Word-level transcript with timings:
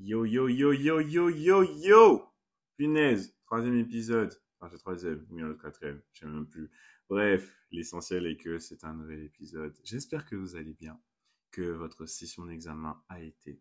Yo, 0.00 0.24
yo, 0.24 0.48
yo, 0.48 0.72
yo, 0.72 1.00
yo, 1.00 1.28
yo, 1.28 1.64
yo 1.64 2.32
Punaise 2.76 3.34
Troisième 3.46 3.78
épisode. 3.78 4.32
Enfin, 4.60 4.70
c'est 4.70 4.78
troisième, 4.78 5.26
ou 5.28 5.34
bien 5.34 5.48
le 5.48 5.56
quatrième, 5.56 6.00
je 6.12 6.20
sais 6.20 6.26
même 6.26 6.46
plus. 6.46 6.70
Bref, 7.08 7.52
l'essentiel 7.72 8.26
est 8.26 8.36
que 8.36 8.60
c'est 8.60 8.84
un 8.84 8.94
nouvel 8.94 9.24
épisode. 9.24 9.76
J'espère 9.82 10.24
que 10.24 10.36
vous 10.36 10.54
allez 10.54 10.74
bien, 10.74 11.00
que 11.50 11.62
votre 11.62 12.06
session 12.06 12.46
d'examen 12.46 13.02
a 13.08 13.20
été, 13.20 13.60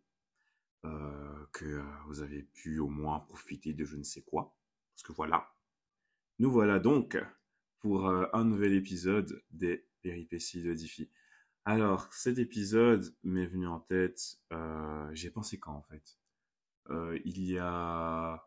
euh, 0.85 1.45
que 1.53 1.65
euh, 1.65 1.84
vous 2.05 2.21
avez 2.21 2.43
pu 2.43 2.77
au 2.77 2.88
moins 2.88 3.19
profiter 3.19 3.73
de 3.73 3.83
je 3.83 3.95
ne 3.95 4.04
sais 4.04 4.21
quoi. 4.21 4.55
Parce 4.93 5.01
que 5.01 5.13
voilà. 5.13 5.51
Nous 6.38 6.51
voilà 6.51 6.77
donc 6.77 7.17
pour 7.79 8.07
euh, 8.07 8.27
un 8.33 8.43
nouvel 8.43 8.73
épisode 8.73 9.43
des 9.49 9.88
péripéties 10.04 10.61
de 10.61 10.75
Diffie. 10.75 11.09
Alors, 11.68 12.07
cet 12.13 12.38
épisode 12.39 13.13
m'est 13.23 13.45
venu 13.45 13.67
en 13.67 13.81
tête, 13.81 14.38
euh, 14.54 15.09
j'ai 15.11 15.29
pensé 15.29 15.59
quand 15.59 15.73
en 15.73 15.81
fait? 15.81 16.17
Euh, 16.89 17.20
Il 17.25 17.41
y 17.43 17.59
a 17.59 18.41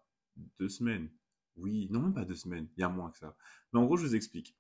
deux 0.59 0.71
semaines. 0.71 1.11
Oui, 1.57 1.89
non, 1.91 2.01
même 2.01 2.15
pas 2.15 2.25
deux 2.25 2.35
semaines, 2.35 2.67
il 2.79 2.81
y 2.81 2.83
a 2.83 2.89
moins 2.89 3.11
que 3.11 3.19
ça. 3.19 3.37
Mais 3.73 3.81
en 3.81 3.85
gros, 3.85 3.99
je 3.99 4.07
vous 4.07 4.17
explique. 4.17 4.57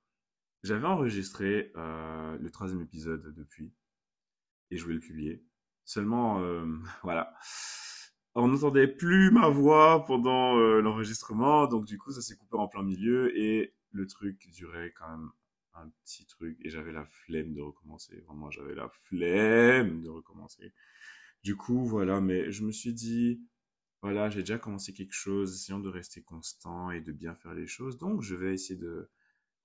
J'avais 0.62 0.86
enregistré 0.86 1.72
euh, 1.76 2.36
le 2.38 2.50
troisième 2.50 2.82
épisode 2.82 3.34
depuis, 3.34 3.72
et 4.70 4.76
je 4.76 4.82
voulais 4.84 4.96
le 4.96 5.00
publier. 5.00 5.42
Seulement, 5.86 6.42
euh, 6.42 6.66
voilà, 7.02 7.34
on 8.34 8.48
n'entendait 8.48 8.88
plus 8.88 9.30
ma 9.30 9.48
voix 9.48 10.04
pendant 10.04 10.56
l'enregistrement, 10.56 11.66
donc 11.66 11.86
du 11.86 11.96
coup, 11.96 12.12
ça 12.12 12.20
s'est 12.20 12.36
coupé 12.36 12.58
en 12.58 12.68
plein 12.68 12.82
milieu, 12.82 13.34
et 13.38 13.74
le 13.92 14.06
truc 14.06 14.50
durait 14.50 14.92
quand 14.92 15.08
même 15.08 15.30
un 15.82 15.90
petit 16.04 16.26
truc, 16.26 16.58
et 16.62 16.70
j'avais 16.70 16.92
la 16.92 17.04
flemme 17.04 17.54
de 17.54 17.60
recommencer. 17.60 18.20
Vraiment, 18.26 18.50
j'avais 18.50 18.74
la 18.74 18.88
flemme 18.88 20.02
de 20.02 20.08
recommencer. 20.08 20.72
Du 21.42 21.56
coup, 21.56 21.84
voilà, 21.86 22.20
mais 22.20 22.52
je 22.52 22.64
me 22.64 22.72
suis 22.72 22.92
dit, 22.94 23.42
voilà, 24.02 24.30
j'ai 24.30 24.40
déjà 24.40 24.58
commencé 24.58 24.92
quelque 24.92 25.14
chose, 25.14 25.54
essayons 25.54 25.80
de 25.80 25.88
rester 25.88 26.22
constant 26.22 26.90
et 26.90 27.00
de 27.00 27.12
bien 27.12 27.34
faire 27.34 27.54
les 27.54 27.66
choses, 27.66 27.98
donc 27.98 28.22
je 28.22 28.34
vais 28.34 28.54
essayer 28.54 28.78
de 28.78 29.10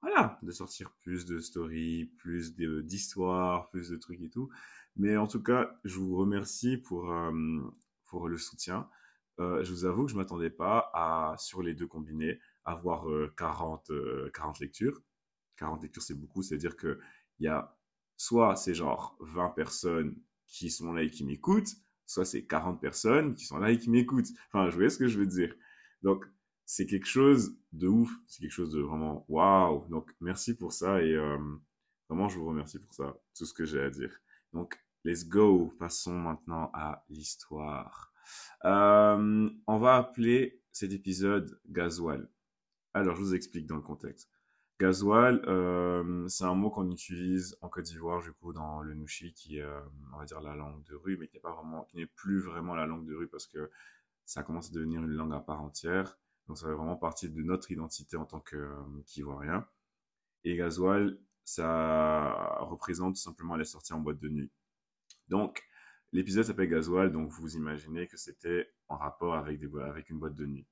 voilà, 0.01 0.37
de 0.43 0.51
sortir 0.51 0.91
plus 1.01 1.25
de 1.25 1.39
stories, 1.39 2.05
plus 2.19 2.55
d'histoires, 2.55 3.69
plus 3.71 3.89
de 3.89 3.97
trucs 3.97 4.21
et 4.21 4.29
tout. 4.29 4.49
Mais 4.97 5.17
en 5.17 5.27
tout 5.27 5.41
cas, 5.41 5.79
je 5.83 5.97
vous 5.97 6.15
remercie 6.15 6.77
pour, 6.77 7.11
euh, 7.11 7.31
pour 8.05 8.27
le 8.29 8.37
soutien. 8.37 8.87
Euh, 9.39 9.63
je 9.63 9.71
vous 9.71 9.85
avoue 9.85 10.05
que 10.05 10.11
je 10.11 10.15
m'attendais 10.15 10.49
pas 10.49 10.91
à, 10.93 11.35
sur 11.37 11.61
les 11.61 11.73
deux 11.73 11.87
combinés, 11.87 12.39
avoir 12.63 13.09
euh, 13.09 13.33
40, 13.37 13.89
euh, 13.89 14.29
40 14.33 14.59
lectures. 14.59 15.01
40 15.57 15.83
lectures, 15.83 16.03
c'est 16.03 16.19
beaucoup, 16.19 16.43
c'est-à-dire 16.43 16.75
que 16.75 16.99
il 17.39 17.45
y 17.45 17.47
a 17.47 17.77
soit 18.17 18.55
c'est 18.55 18.73
genre 18.73 19.17
20 19.21 19.49
personnes 19.49 20.15
qui 20.47 20.69
sont 20.69 20.93
là 20.93 21.03
et 21.03 21.09
qui 21.09 21.25
m'écoutent, 21.25 21.75
soit 22.05 22.25
c'est 22.25 22.45
40 22.45 22.79
personnes 22.79 23.35
qui 23.35 23.45
sont 23.45 23.57
là 23.57 23.71
et 23.71 23.77
qui 23.77 23.89
m'écoutent. 23.89 24.29
Enfin, 24.51 24.69
je 24.69 24.77
vois 24.77 24.89
ce 24.89 24.97
que 24.97 25.07
je 25.07 25.19
veux 25.19 25.25
dire? 25.25 25.53
Donc, 26.03 26.25
c'est 26.65 26.85
quelque 26.85 27.07
chose 27.07 27.57
de 27.73 27.87
ouf, 27.87 28.11
c'est 28.27 28.41
quelque 28.41 28.51
chose 28.51 28.71
de 28.71 28.81
vraiment 28.81 29.25
waouh. 29.29 29.87
Donc 29.89 30.13
merci 30.19 30.55
pour 30.55 30.73
ça 30.73 31.01
et 31.01 31.13
euh, 31.13 31.37
vraiment 32.09 32.27
je 32.29 32.39
vous 32.39 32.47
remercie 32.47 32.79
pour 32.79 32.93
ça, 32.93 33.15
tout 33.35 33.45
ce 33.45 33.53
que 33.53 33.65
j'ai 33.65 33.81
à 33.81 33.89
dire. 33.89 34.19
Donc 34.53 34.79
let's 35.03 35.27
go, 35.27 35.73
passons 35.79 36.17
maintenant 36.17 36.71
à 36.73 37.05
l'histoire. 37.09 38.11
Euh, 38.65 39.49
on 39.67 39.77
va 39.77 39.95
appeler 39.95 40.61
cet 40.71 40.91
épisode 40.91 41.59
Gasoil. 41.67 42.27
Alors 42.93 43.15
je 43.15 43.21
vous 43.21 43.35
explique 43.35 43.67
dans 43.67 43.75
le 43.75 43.81
contexte. 43.81 44.29
Gasoil, 44.79 45.41
euh, 45.47 46.27
c'est 46.27 46.43
un 46.43 46.53
mot 46.53 46.69
qu'on 46.69 46.91
utilise 46.91 47.57
en 47.61 47.69
Côte 47.69 47.85
d'Ivoire, 47.85 48.21
du 48.21 48.33
coup, 48.33 48.51
dans 48.51 48.81
le 48.81 48.93
Nushi, 48.93 49.33
qui 49.33 49.57
est, 49.59 49.61
euh, 49.61 49.79
on 50.13 50.17
va 50.17 50.25
dire, 50.25 50.41
la 50.41 50.55
langue 50.55 50.83
de 50.83 50.95
rue, 50.95 51.17
mais 51.17 51.27
qui 51.27 51.37
n'est 51.37 51.41
pas 51.41 51.53
vraiment, 51.53 51.83
qui 51.85 51.97
n'est 51.97 52.05
plus 52.05 52.39
vraiment 52.41 52.75
la 52.75 52.85
langue 52.85 53.05
de 53.05 53.15
rue 53.15 53.27
parce 53.27 53.47
que 53.47 53.71
ça 54.25 54.43
commence 54.43 54.69
à 54.71 54.73
devenir 54.73 55.01
une 55.01 55.11
langue 55.11 55.33
à 55.33 55.39
part 55.39 55.61
entière. 55.61 56.17
Donc 56.47 56.57
ça 56.57 56.67
fait 56.67 56.73
vraiment 56.73 56.97
partie 56.97 57.29
de 57.29 57.41
notre 57.41 57.71
identité 57.71 58.17
en 58.17 58.25
tant 58.25 58.43
euh, 58.53 58.75
qu'Ivoirien. 59.05 59.65
Et 60.43 60.57
Gasoil, 60.57 61.17
ça 61.45 62.57
représente 62.61 63.15
tout 63.15 63.21
simplement 63.21 63.55
les 63.55 63.65
sorties 63.65 63.93
en 63.93 63.99
boîte 63.99 64.19
de 64.19 64.29
nuit. 64.29 64.51
Donc, 65.29 65.63
l'épisode 66.11 66.43
s'appelle 66.45 66.69
Gasoil, 66.69 67.11
donc 67.11 67.29
vous 67.29 67.55
imaginez 67.55 68.07
que 68.07 68.17
c'était 68.17 68.71
en 68.89 68.97
rapport 68.97 69.35
avec, 69.35 69.59
des, 69.59 69.69
avec 69.81 70.09
une 70.09 70.19
boîte 70.19 70.35
de 70.35 70.45
nuit. 70.45 70.67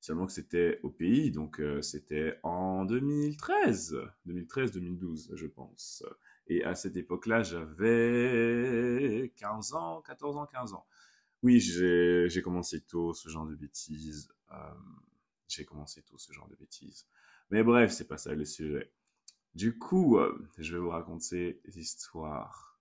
Seulement 0.00 0.26
que 0.26 0.32
c'était 0.32 0.78
au 0.84 0.90
pays, 0.90 1.30
donc 1.32 1.60
euh, 1.60 1.82
c'était 1.82 2.38
en 2.44 2.84
2013, 2.84 3.96
2013-2012, 4.26 5.34
je 5.34 5.46
pense. 5.46 6.04
Et 6.46 6.64
à 6.64 6.74
cette 6.74 6.96
époque-là, 6.96 7.42
j'avais 7.42 9.32
15 9.36 9.74
ans, 9.74 10.00
14 10.02 10.36
ans, 10.36 10.46
15 10.46 10.72
ans. 10.74 10.86
Oui, 11.42 11.60
j'ai 11.60 12.42
commencé 12.42 12.80
tôt 12.82 13.12
ce 13.14 13.28
genre 13.28 13.46
de 13.46 13.54
bêtises. 13.56 14.28
euh, 14.52 14.56
j'ai 15.48 15.64
commencé 15.64 16.02
tôt 16.02 16.18
ce 16.18 16.32
genre 16.32 16.48
de 16.48 16.56
bêtises. 16.56 17.06
Mais 17.50 17.62
bref, 17.62 17.90
c'est 17.92 18.06
pas 18.06 18.18
ça 18.18 18.34
le 18.34 18.44
sujet. 18.44 18.92
Du 19.54 19.78
coup, 19.78 20.18
euh, 20.18 20.48
je 20.58 20.74
vais 20.74 20.80
vous 20.80 20.90
raconter 20.90 21.60
l'histoire 21.64 22.78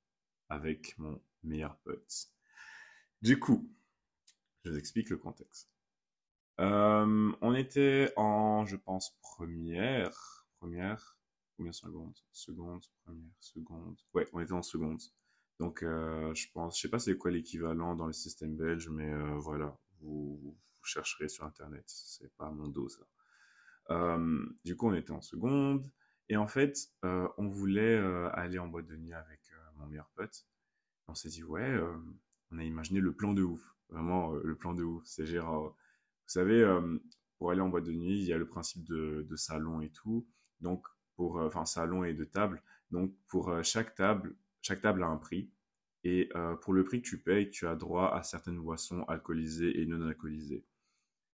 avec 0.50 0.98
mon 0.98 1.22
meilleur 1.44 1.78
pote. 1.78 2.30
Du 3.22 3.40
coup, 3.40 3.70
je 4.64 4.72
vous 4.72 4.78
explique 4.78 5.10
le 5.10 5.18
contexte. 5.18 5.77
Euh, 6.60 7.32
on 7.42 7.54
était 7.54 8.12
en, 8.16 8.66
je 8.66 8.76
pense, 8.76 9.16
première, 9.22 10.48
première, 10.60 11.18
combien 11.56 11.72
seconde? 11.72 12.18
Seconde, 12.32 12.84
première, 13.04 13.32
seconde. 13.40 14.00
Ouais, 14.14 14.28
on 14.34 14.40
était 14.40 14.54
en 14.54 14.64
seconde. 14.64 15.02
Donc, 15.60 15.84
euh, 15.84 16.34
je 16.36 16.48
pense, 16.54 16.78
je 16.78 16.82
sais 16.82 16.90
pas 16.90 17.00
c'est 17.00 17.18
quoi 17.18 17.32
l'équivalent 17.32 17.96
dans 17.96 18.08
le 18.08 18.14
système 18.14 18.56
belge, 18.56 18.90
mais 18.90 19.12
euh, 19.12 19.38
voilà, 19.38 19.78
vous, 20.00 20.38
vous 20.42 20.58
chercherez 20.84 21.30
sur 21.30 21.46
Internet. 21.46 21.84
C'est 21.88 22.32
pas 22.38 22.50
mon 22.50 22.68
dos, 22.68 22.90
ça. 22.90 23.04
Euh, 23.90 24.46
du 24.66 24.76
coup, 24.76 24.88
on 24.90 24.94
était 24.94 25.12
en 25.12 25.22
seconde. 25.22 25.90
Et 26.30 26.38
en 26.38 26.48
fait, 26.48 26.78
euh, 27.06 27.28
on 27.38 27.48
voulait 27.48 27.96
euh, 27.96 28.30
aller 28.34 28.60
en 28.60 28.68
boîte 28.68 28.88
de 28.88 28.98
nuit 28.98 29.14
avec 29.14 29.40
mon 29.76 29.88
meilleur 29.88 30.10
pote. 30.16 30.46
On 31.08 31.16
s'est 31.16 31.30
dit, 31.30 31.44
ouais, 31.44 31.80
on 32.52 32.60
a 32.60 32.64
imaginé 32.64 33.00
le 33.00 33.14
plan 33.14 33.34
de 33.34 33.44
ouf. 33.44 33.76
Vraiment, 33.90 34.34
le 34.34 34.56
plan 34.56 34.74
de 34.74 34.84
ouf. 34.84 35.04
C'est 35.06 35.26
genre, 35.26 35.76
savez, 36.28 36.62
euh, 36.62 36.98
pour 37.38 37.52
aller 37.52 37.62
en 37.62 37.70
boîte 37.70 37.86
de 37.86 37.94
nuit, 37.94 38.20
il 38.20 38.26
y 38.26 38.34
a 38.34 38.38
le 38.38 38.48
principe 38.48 38.84
de, 38.86 39.26
salon 39.36 39.82
et 39.82 39.90
tout. 39.90 40.28
Donc, 40.62 40.86
pour, 41.16 41.40
euh, 41.40 41.48
enfin, 41.48 41.66
salon 41.66 42.04
et 42.04 42.14
de 42.14 42.26
table. 42.26 42.62
Donc, 42.92 43.14
pour 43.28 43.50
euh, 43.50 43.64
chaque 43.64 43.96
table, 43.96 44.36
chaque 44.62 44.82
table 44.82 45.04
a 45.04 45.08
un 45.08 45.18
prix. 45.18 45.52
Et 46.04 46.30
pour 46.62 46.74
le 46.74 46.86
prix 46.86 47.02
que 47.02 47.08
tu 47.08 47.18
payes, 47.18 47.50
tu 47.50 47.68
as 47.68 47.76
droit 47.76 48.16
à 48.16 48.24
certaines 48.24 48.60
boissons 48.60 49.04
alcoolisées 49.10 49.82
et 49.82 49.86
non 49.86 50.08
alcoolisées. 50.08 50.64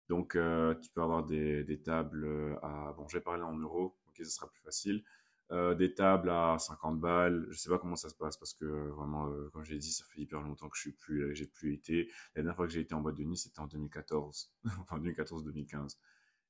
Donc, 0.08 0.30
tu 0.32 0.90
peux 0.94 1.02
avoir 1.02 1.26
des, 1.26 1.82
tables 1.84 2.58
à... 2.62 2.94
Bon, 2.96 3.06
je 3.06 3.18
vais 3.18 3.22
parler 3.22 3.42
en 3.42 3.58
euros, 3.58 3.98
ok, 4.08 4.14
ce 4.16 4.24
sera 4.24 4.48
plus 4.48 4.62
facile. 4.62 5.04
Euh, 5.52 5.74
des 5.74 5.92
tables 5.92 6.30
à 6.30 6.56
50 6.58 6.98
balles. 6.98 7.46
Je 7.50 7.58
sais 7.58 7.68
pas 7.68 7.78
comment 7.78 7.96
ça 7.96 8.08
se 8.08 8.14
passe 8.14 8.38
parce 8.38 8.54
que 8.54 8.64
euh, 8.64 8.90
vraiment, 8.92 9.28
euh, 9.28 9.50
comme 9.52 9.64
j'ai 9.64 9.76
dit, 9.76 9.92
ça 9.92 10.02
fait 10.06 10.22
hyper 10.22 10.40
longtemps 10.40 10.70
que 10.70 10.76
je 10.76 10.80
suis 10.80 10.92
plus, 10.92 11.24
euh, 11.24 11.34
j'ai 11.34 11.46
plus 11.46 11.74
été. 11.74 12.08
La 12.34 12.40
dernière 12.42 12.56
fois 12.56 12.66
que 12.66 12.72
j'ai 12.72 12.80
été 12.80 12.94
en 12.94 13.02
boîte 13.02 13.16
de 13.16 13.24
nuit, 13.24 13.36
c'était 13.36 13.60
en 13.60 13.66
2014. 13.66 14.50
Enfin, 14.80 14.98
2014-2015. 15.00 15.98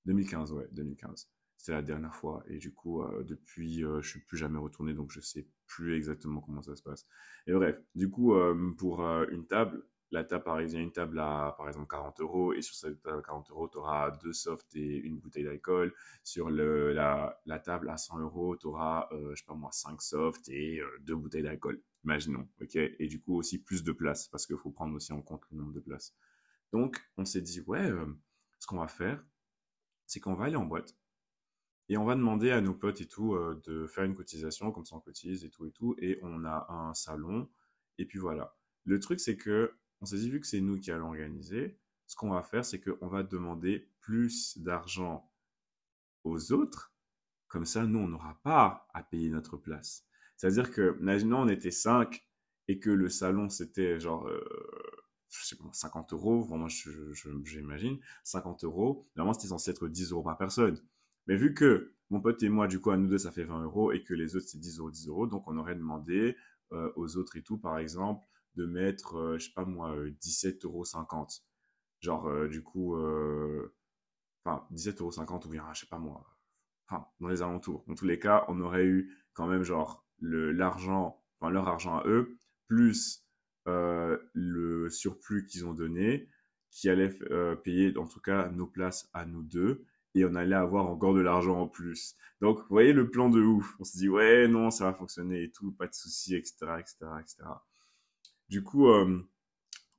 2015, 0.04 0.52
ouais, 0.52 0.68
2015. 0.70 1.28
C'était 1.56 1.72
la 1.72 1.82
dernière 1.82 2.14
fois. 2.14 2.44
Et 2.46 2.58
du 2.58 2.72
coup, 2.72 3.04
depuis, 3.24 3.80
je 3.80 4.08
suis 4.08 4.20
plus 4.20 4.36
jamais 4.36 4.58
retourné, 4.58 4.94
donc 4.94 5.12
je 5.12 5.20
sais 5.20 5.46
plus 5.66 5.96
exactement 5.96 6.40
comment 6.40 6.62
ça 6.62 6.74
se 6.74 6.82
passe. 6.82 7.06
Et 7.46 7.52
bref, 7.52 7.80
du 7.94 8.10
coup, 8.10 8.34
pour 8.78 9.00
une 9.30 9.46
table, 9.46 9.84
la 10.12 10.24
table 10.24 10.44
parisienne, 10.44 10.82
une 10.82 10.92
table 10.92 11.18
à, 11.18 11.54
par 11.56 11.68
exemple, 11.68 11.88
40 11.88 12.20
euros, 12.20 12.52
et 12.52 12.62
sur 12.62 12.74
cette 12.74 13.02
table 13.02 13.18
à 13.18 13.22
40 13.22 13.50
euros, 13.50 13.68
tu 13.68 13.78
auras 13.78 14.10
deux 14.22 14.32
softs 14.32 14.76
et 14.76 14.98
une 14.98 15.18
bouteille 15.18 15.44
d'alcool. 15.44 15.94
Sur 16.22 16.50
le, 16.50 16.92
la, 16.92 17.58
table 17.64 17.90
à 17.90 17.96
100 17.96 18.20
euros, 18.20 18.56
tu 18.56 18.66
auras, 18.66 19.08
euh, 19.12 19.34
je 19.34 19.40
sais 19.40 19.46
pas 19.46 19.54
moi, 19.54 19.70
5 19.72 20.00
softs 20.00 20.48
et 20.48 20.80
euh, 20.80 20.86
deux 21.00 21.16
bouteilles 21.16 21.42
d'alcool. 21.42 21.82
Imaginons, 22.04 22.48
ok? 22.60 22.76
Et 22.76 23.06
du 23.08 23.20
coup, 23.20 23.36
aussi 23.36 23.62
plus 23.62 23.82
de 23.82 23.92
place, 23.92 24.28
parce 24.28 24.46
qu'il 24.46 24.56
faut 24.56 24.70
prendre 24.70 24.94
aussi 24.94 25.12
en 25.12 25.22
compte 25.22 25.42
le 25.50 25.58
nombre 25.58 25.72
de 25.72 25.80
places. 25.80 26.14
Donc, 26.72 27.02
on 27.16 27.24
s'est 27.24 27.42
dit, 27.42 27.60
ouais, 27.62 27.90
euh, 27.90 28.06
ce 28.58 28.66
qu'on 28.66 28.78
va 28.78 28.88
faire, 28.88 29.24
c'est 30.06 30.20
qu'on 30.20 30.34
va 30.34 30.44
aller 30.44 30.56
en 30.56 30.66
boîte 30.66 30.94
et 31.88 31.96
on 31.96 32.04
va 32.04 32.14
demander 32.14 32.50
à 32.50 32.60
nos 32.60 32.74
potes 32.74 33.00
et 33.00 33.06
tout 33.06 33.34
euh, 33.34 33.60
de 33.64 33.86
faire 33.86 34.04
une 34.04 34.14
cotisation, 34.14 34.72
comme 34.72 34.86
ça 34.86 34.96
on 34.96 35.00
cotise 35.00 35.44
et 35.44 35.50
tout 35.50 35.66
et 35.66 35.72
tout, 35.72 35.94
et 35.98 36.18
on 36.22 36.44
a 36.44 36.66
un 36.70 36.94
salon, 36.94 37.50
et 37.98 38.06
puis 38.06 38.18
voilà. 38.18 38.56
Le 38.84 38.98
truc, 38.98 39.20
c'est 39.20 39.36
que 39.36 39.74
on 40.02 40.06
s'est 40.06 40.18
dit, 40.18 40.30
vu 40.30 40.40
que 40.40 40.46
c'est 40.46 40.60
nous 40.60 40.78
qui 40.78 40.90
allons 40.90 41.06
organiser, 41.06 41.78
ce 42.06 42.16
qu'on 42.16 42.30
va 42.30 42.42
faire, 42.42 42.64
c'est 42.64 42.80
qu'on 42.80 43.06
va 43.06 43.22
demander 43.22 43.88
plus 44.00 44.58
d'argent 44.58 45.30
aux 46.24 46.52
autres, 46.52 46.92
comme 47.46 47.64
ça, 47.64 47.86
nous, 47.86 48.00
on 48.00 48.08
n'aura 48.08 48.38
pas 48.42 48.88
à 48.94 49.02
payer 49.02 49.30
notre 49.30 49.56
place. 49.56 50.04
C'est-à-dire 50.36 50.72
que, 50.72 50.98
imaginons, 51.00 51.42
on 51.42 51.48
était 51.48 51.70
5 51.70 52.26
et 52.66 52.80
que 52.80 52.90
le 52.90 53.08
salon, 53.08 53.48
c'était 53.48 54.00
genre, 54.00 54.26
euh, 54.26 54.44
je 55.30 55.44
sais 55.44 55.56
pas, 55.56 55.64
50 55.72 56.12
euros, 56.14 56.40
vraiment, 56.42 56.68
j'imagine, 56.68 58.00
50 58.24 58.64
euros. 58.64 59.06
Normalement, 59.14 59.34
c'était 59.34 59.48
censé 59.48 59.70
être 59.70 59.86
10 59.86 60.10
euros 60.10 60.24
par 60.24 60.36
personne. 60.36 60.82
Mais 61.28 61.36
vu 61.36 61.54
que 61.54 61.94
mon 62.10 62.20
pote 62.20 62.42
et 62.42 62.48
moi, 62.48 62.66
du 62.66 62.80
coup, 62.80 62.90
à 62.90 62.96
nous 62.96 63.06
deux, 63.06 63.18
ça 63.18 63.30
fait 63.30 63.44
20 63.44 63.62
euros 63.62 63.92
et 63.92 64.02
que 64.02 64.14
les 64.14 64.34
autres, 64.34 64.48
c'est 64.48 64.58
10 64.58 64.80
euros, 64.80 64.90
10 64.90 65.08
euros, 65.08 65.26
donc 65.28 65.46
on 65.46 65.56
aurait 65.58 65.76
demandé 65.76 66.36
euh, 66.72 66.90
aux 66.96 67.16
autres 67.16 67.36
et 67.36 67.42
tout, 67.42 67.58
par 67.58 67.78
exemple, 67.78 68.26
de 68.56 68.66
mettre, 68.66 69.16
euh, 69.16 69.38
je 69.38 69.46
sais 69.46 69.52
pas 69.54 69.64
moi, 69.64 69.94
euh, 69.94 70.10
17,50 70.20 70.64
euros. 70.64 70.84
Genre, 72.00 72.28
euh, 72.28 72.48
du 72.48 72.62
coup, 72.62 72.96
euh, 72.96 73.74
enfin, 74.44 74.66
17,50€ 74.72 75.46
ou 75.46 75.50
bien, 75.50 75.64
je 75.72 75.80
sais 75.80 75.86
pas 75.86 75.98
moi, 75.98 76.24
enfin, 76.88 77.06
dans 77.20 77.28
les 77.28 77.42
alentours. 77.42 77.84
Dans 77.86 77.94
tous 77.94 78.06
les 78.06 78.18
cas, 78.18 78.44
on 78.48 78.60
aurait 78.60 78.86
eu 78.86 79.16
quand 79.34 79.46
même, 79.46 79.62
genre, 79.62 80.06
l'argent, 80.20 81.22
enfin, 81.40 81.50
leur 81.50 81.68
argent 81.68 81.98
à 81.98 82.06
eux, 82.06 82.36
plus 82.68 83.24
euh, 83.68 84.18
le 84.34 84.88
surplus 84.90 85.46
qu'ils 85.46 85.66
ont 85.66 85.74
donné, 85.74 86.28
qui 86.70 86.88
allait 86.88 87.10
payer, 87.64 87.96
en 87.98 88.06
tout 88.06 88.20
cas, 88.20 88.48
nos 88.50 88.66
places 88.66 89.10
à 89.12 89.26
nous 89.26 89.42
deux 89.42 89.86
et 90.14 90.24
on 90.24 90.34
allait 90.34 90.54
avoir 90.54 90.86
encore 90.88 91.14
de 91.14 91.20
l'argent 91.20 91.60
en 91.60 91.68
plus. 91.68 92.16
Donc, 92.40 92.58
vous 92.58 92.68
voyez 92.68 92.92
le 92.92 93.10
plan 93.10 93.28
de 93.28 93.40
ouf. 93.40 93.76
On 93.80 93.84
se 93.84 93.96
dit, 93.96 94.08
ouais, 94.08 94.48
non, 94.48 94.70
ça 94.70 94.84
va 94.84 94.94
fonctionner 94.94 95.44
et 95.44 95.50
tout, 95.50 95.72
pas 95.72 95.86
de 95.86 95.94
souci, 95.94 96.34
etc., 96.34 96.54
etc., 96.78 96.96
etc. 97.20 97.36
Du 98.52 98.62
coup, 98.62 98.88
euh, 98.88 99.26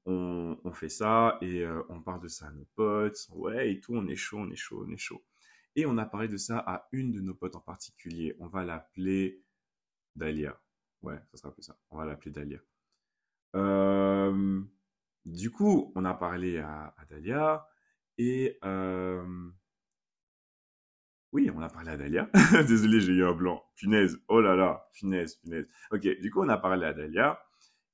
on, 0.06 0.72
fait 0.74 0.88
ça 0.88 1.40
et 1.42 1.64
euh, 1.64 1.82
on 1.90 2.02
parle 2.02 2.22
de 2.22 2.28
ça 2.28 2.50
à 2.50 2.52
nos 2.52 2.68
potes. 2.76 3.28
Ouais, 3.32 3.72
et 3.72 3.80
tout, 3.80 3.96
on 3.96 4.06
est 4.08 4.16
chaud, 4.16 4.38
on 4.42 4.52
est 4.52 4.56
chaud, 4.56 4.86
on 4.88 4.92
est 4.92 4.98
chaud. 4.98 5.26
Et 5.76 5.88
on 5.88 5.98
a 5.98 6.06
parlé 6.06 6.28
de 6.28 6.38
ça 6.38 6.60
à 6.60 6.88
une 6.92 7.12
de 7.12 7.20
nos 7.20 7.34
potes 7.34 7.56
en 7.56 7.62
particulier. 7.62 8.36
On 8.40 8.46
va 8.46 8.64
l'appeler 8.64 9.42
Dahlia. 10.16 10.62
Ouais, 11.02 11.20
ça 11.32 11.38
sera 11.38 11.52
plus 11.52 11.64
ça. 11.64 11.76
On 11.90 11.98
va 11.98 12.06
l'appeler 12.06 12.30
Dahlia. 12.30 12.60
Euh, 13.56 14.62
du 15.26 15.50
coup, 15.50 15.92
on 15.96 16.06
a 16.06 16.14
parlé 16.14 16.60
à, 16.60 16.94
Dahlia 17.10 17.68
et 18.20 18.60
oui, 21.32 21.50
on 21.56 21.62
a 21.64 21.70
parlé 21.70 21.90
à 21.90 21.98
Dahlia. 21.98 22.30
Désolé, 22.68 23.02
j'ai 23.02 23.14
eu 23.14 23.26
un 23.26 23.34
blanc. 23.34 23.66
Punaise. 23.74 24.20
Oh 24.28 24.42
là 24.42 24.56
là. 24.56 24.88
Punaise, 24.94 25.38
punaise. 25.38 25.68
Ok, 25.90 26.02
du 26.02 26.30
coup, 26.30 26.44
on 26.44 26.50
a 26.50 26.58
parlé 26.60 26.86
à 26.86 26.94
Dahlia. 26.94 27.42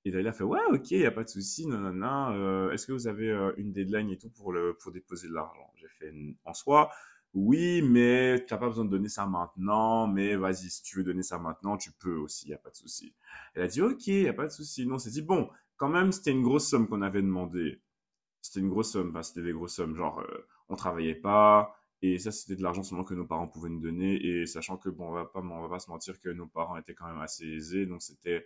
Et 0.05 0.11
Dahlia 0.11 0.33
fait 0.33 0.43
Ouais, 0.43 0.59
ok, 0.71 0.91
il 0.91 0.99
n'y 0.99 1.05
a 1.05 1.11
pas 1.11 1.23
de 1.23 1.29
souci. 1.29 1.67
Non, 1.67 1.77
non, 1.77 1.93
non. 1.93 2.31
Euh, 2.33 2.71
est-ce 2.71 2.87
que 2.87 2.93
vous 2.93 3.07
avez 3.07 3.29
euh, 3.29 3.53
une 3.57 3.71
deadline 3.73 4.09
et 4.11 4.17
tout 4.17 4.29
pour, 4.29 4.53
le, 4.53 4.75
pour 4.75 4.91
déposer 4.91 5.27
de 5.27 5.33
l'argent? 5.33 5.71
J'ai 5.75 5.87
fait 5.87 6.13
En 6.45 6.53
soi, 6.53 6.89
oui, 7.33 7.81
mais 7.81 8.43
tu 8.47 8.53
n'as 8.53 8.59
pas 8.59 8.67
besoin 8.67 8.85
de 8.85 8.89
donner 8.89 9.09
ça 9.09 9.25
maintenant. 9.25 10.07
Mais 10.07 10.35
vas-y, 10.35 10.69
si 10.69 10.81
tu 10.83 10.97
veux 10.97 11.03
donner 11.03 11.23
ça 11.23 11.37
maintenant, 11.37 11.77
tu 11.77 11.91
peux 11.91 12.15
aussi. 12.15 12.45
Il 12.45 12.49
n'y 12.49 12.55
a 12.55 12.59
pas 12.59 12.69
de 12.71 12.75
souci. 12.75 13.13
Elle 13.55 13.63
a 13.63 13.67
dit 13.67 13.81
Ok, 13.81 14.07
il 14.07 14.23
n'y 14.23 14.29
a 14.29 14.33
pas 14.33 14.45
de 14.45 14.51
souci. 14.51 14.85
Non, 14.87 14.97
c'est 14.97 15.11
dit 15.11 15.21
Bon, 15.21 15.49
quand 15.77 15.89
même, 15.89 16.11
c'était 16.11 16.31
une 16.31 16.43
grosse 16.43 16.69
somme 16.69 16.87
qu'on 16.87 17.01
avait 17.01 17.21
demandé. 17.21 17.81
C'était 18.41 18.61
une 18.61 18.69
grosse 18.69 18.91
somme. 18.93 19.09
Enfin, 19.09 19.23
c'était 19.23 19.43
des 19.43 19.53
grosses 19.53 19.75
sommes. 19.75 19.95
Genre, 19.95 20.19
euh, 20.21 20.47
on 20.69 20.75
travaillait 20.75 21.15
pas 21.15 21.75
et 22.01 22.17
ça, 22.17 22.31
c'était 22.31 22.55
de 22.55 22.63
l'argent 22.63 22.83
seulement 22.83 23.03
que 23.03 23.13
nos 23.13 23.25
parents 23.25 23.47
pouvaient 23.47 23.69
nous 23.69 23.81
donner. 23.81 24.15
Et 24.25 24.45
sachant 24.45 24.77
que, 24.77 24.89
bon, 24.89 25.09
on 25.09 25.11
va 25.11 25.25
pas, 25.25 25.41
on 25.41 25.61
va 25.61 25.69
pas 25.69 25.79
se 25.79 25.89
mentir 25.89 26.19
que 26.21 26.29
nos 26.29 26.47
parents 26.47 26.77
étaient 26.77 26.93
quand 26.93 27.07
même 27.07 27.19
assez 27.19 27.45
aisés. 27.45 27.85
Donc, 27.85 28.01
c'était 28.01 28.45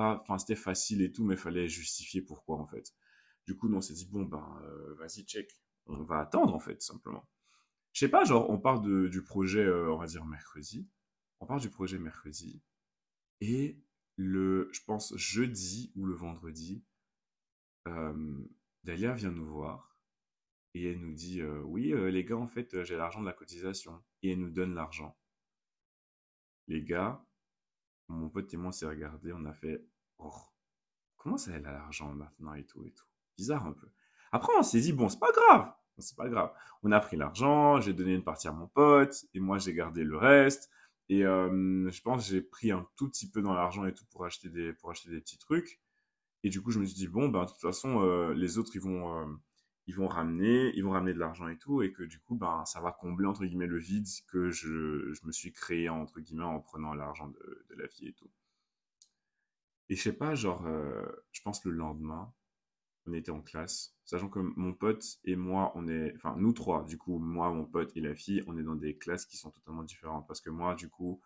enfin, 0.00 0.38
c'était 0.38 0.56
facile 0.56 1.02
et 1.02 1.12
tout, 1.12 1.24
mais 1.24 1.36
fallait 1.36 1.68
justifier 1.68 2.22
pourquoi, 2.22 2.58
en 2.58 2.66
fait. 2.66 2.94
Du 3.46 3.56
coup, 3.56 3.72
on 3.72 3.80
s'est 3.80 3.94
dit, 3.94 4.06
bon, 4.06 4.24
ben, 4.24 4.60
euh, 4.64 4.94
vas-y, 4.94 5.24
check. 5.24 5.50
On 5.86 6.02
va 6.04 6.20
attendre, 6.20 6.54
en 6.54 6.60
fait, 6.60 6.82
simplement. 6.82 7.28
Je 7.92 8.00
sais 8.00 8.08
pas, 8.08 8.24
genre, 8.24 8.48
on 8.50 8.58
parle 8.58 8.82
de, 8.82 9.08
du 9.08 9.22
projet, 9.22 9.64
euh, 9.64 9.92
on 9.92 9.98
va 9.98 10.06
dire, 10.06 10.24
mercredi. 10.24 10.88
On 11.40 11.46
parle 11.46 11.60
du 11.60 11.70
projet 11.70 11.98
mercredi. 11.98 12.62
Et 13.40 13.82
le, 14.16 14.68
je 14.72 14.80
pense, 14.86 15.16
jeudi 15.16 15.92
ou 15.96 16.06
le 16.06 16.14
vendredi, 16.14 16.84
euh, 17.88 18.38
Dalia 18.84 19.12
vient 19.14 19.32
nous 19.32 19.46
voir 19.46 19.98
et 20.74 20.90
elle 20.90 21.00
nous 21.00 21.14
dit 21.14 21.40
euh, 21.40 21.60
Oui, 21.62 21.92
les 22.12 22.24
gars, 22.24 22.36
en 22.36 22.46
fait, 22.46 22.82
j'ai 22.84 22.96
l'argent 22.96 23.20
de 23.20 23.26
la 23.26 23.32
cotisation. 23.32 24.02
Et 24.22 24.32
elle 24.32 24.40
nous 24.40 24.50
donne 24.50 24.74
l'argent. 24.74 25.16
Les 26.68 26.84
gars, 26.84 27.24
mon 28.08 28.28
pote 28.28 28.52
et 28.54 28.56
moi, 28.56 28.70
s'est 28.70 28.86
regardé, 28.86 29.32
on 29.32 29.44
a 29.46 29.52
fait 29.52 29.84
Comment 31.16 31.36
ça, 31.36 31.52
elle 31.52 31.66
a 31.66 31.72
l'argent 31.72 32.12
maintenant 32.14 32.54
et 32.54 32.64
tout 32.64 32.84
et 32.84 32.92
tout? 32.92 33.04
Bizarre 33.36 33.66
un 33.66 33.72
peu. 33.72 33.88
Après, 34.32 34.52
on 34.58 34.62
s'est 34.62 34.80
dit 34.80 34.92
Bon, 34.92 35.08
c'est 35.08 35.18
pas 35.18 35.32
grave. 35.32 35.72
C'est 35.98 36.16
pas 36.16 36.28
grave. 36.28 36.52
On 36.82 36.92
a 36.92 37.00
pris 37.00 37.16
l'argent, 37.16 37.80
j'ai 37.80 37.92
donné 37.92 38.14
une 38.14 38.24
partie 38.24 38.48
à 38.48 38.52
mon 38.52 38.66
pote, 38.68 39.26
et 39.34 39.40
moi, 39.40 39.58
j'ai 39.58 39.74
gardé 39.74 40.02
le 40.02 40.16
reste. 40.16 40.70
Et 41.10 41.22
je 41.22 42.02
pense 42.02 42.28
j'ai 42.28 42.40
pris 42.40 42.70
un 42.70 42.86
tout 42.96 43.08
petit 43.08 43.28
peu 43.28 43.42
dans 43.42 43.52
l'argent 43.52 43.84
et 43.84 43.92
tout 43.92 44.04
pour 44.10 44.24
acheter 44.24 44.48
des, 44.48 44.72
pour 44.72 44.90
acheter 44.90 45.10
des 45.10 45.20
petits 45.20 45.38
trucs. 45.38 45.80
Et 46.42 46.48
du 46.48 46.62
coup, 46.62 46.70
je 46.70 46.78
me 46.78 46.86
suis 46.86 46.94
dit, 46.94 47.08
bon, 47.08 47.28
ben, 47.28 47.44
de 47.44 47.50
toute 47.50 47.60
façon, 47.60 48.30
les 48.30 48.58
autres, 48.58 48.70
ils 48.74 48.80
vont, 48.80 49.38
ils 49.86 49.94
vont 49.96 50.06
ramener, 50.06 50.72
ils 50.76 50.84
vont 50.84 50.92
ramener 50.92 51.12
de 51.12 51.18
l'argent 51.18 51.48
et 51.48 51.58
tout, 51.58 51.82
et 51.82 51.92
que 51.92 52.04
du 52.04 52.20
coup, 52.20 52.36
ben, 52.36 52.64
ça 52.64 52.80
va 52.80 52.92
combler 52.92 53.26
entre 53.26 53.44
guillemets 53.44 53.66
le 53.66 53.78
vide 53.78 54.06
que 54.28 54.50
je, 54.50 55.12
je 55.12 55.26
me 55.26 55.32
suis 55.32 55.52
créé 55.52 55.88
entre 55.88 56.20
guillemets 56.20 56.44
en 56.44 56.60
prenant 56.60 56.94
l'argent 56.94 57.28
de, 57.28 57.66
de, 57.68 57.74
la 57.74 57.86
vie 57.88 58.06
et 58.06 58.12
tout. 58.12 58.30
Et 59.90 59.96
je 59.96 60.02
sais 60.02 60.12
pas, 60.12 60.36
genre, 60.36 60.64
euh, 60.66 61.04
je 61.32 61.42
pense 61.42 61.64
le 61.64 61.72
lendemain, 61.72 62.32
on 63.06 63.12
était 63.12 63.32
en 63.32 63.42
classe, 63.42 63.96
sachant 64.04 64.28
que 64.28 64.38
mon 64.38 64.72
pote 64.72 65.04
et 65.24 65.34
moi, 65.34 65.72
on 65.74 65.88
est, 65.88 66.14
enfin 66.14 66.36
nous 66.38 66.52
trois, 66.52 66.84
du 66.84 66.96
coup, 66.96 67.18
moi, 67.18 67.50
mon 67.50 67.64
pote 67.66 67.90
et 67.96 68.00
la 68.00 68.14
fille, 68.14 68.44
on 68.46 68.56
est 68.56 68.62
dans 68.62 68.76
des 68.76 68.96
classes 68.96 69.26
qui 69.26 69.36
sont 69.36 69.50
totalement 69.50 69.82
différentes, 69.82 70.28
parce 70.28 70.40
que 70.40 70.50
moi, 70.50 70.76
du 70.76 70.88
coup, 70.88 71.20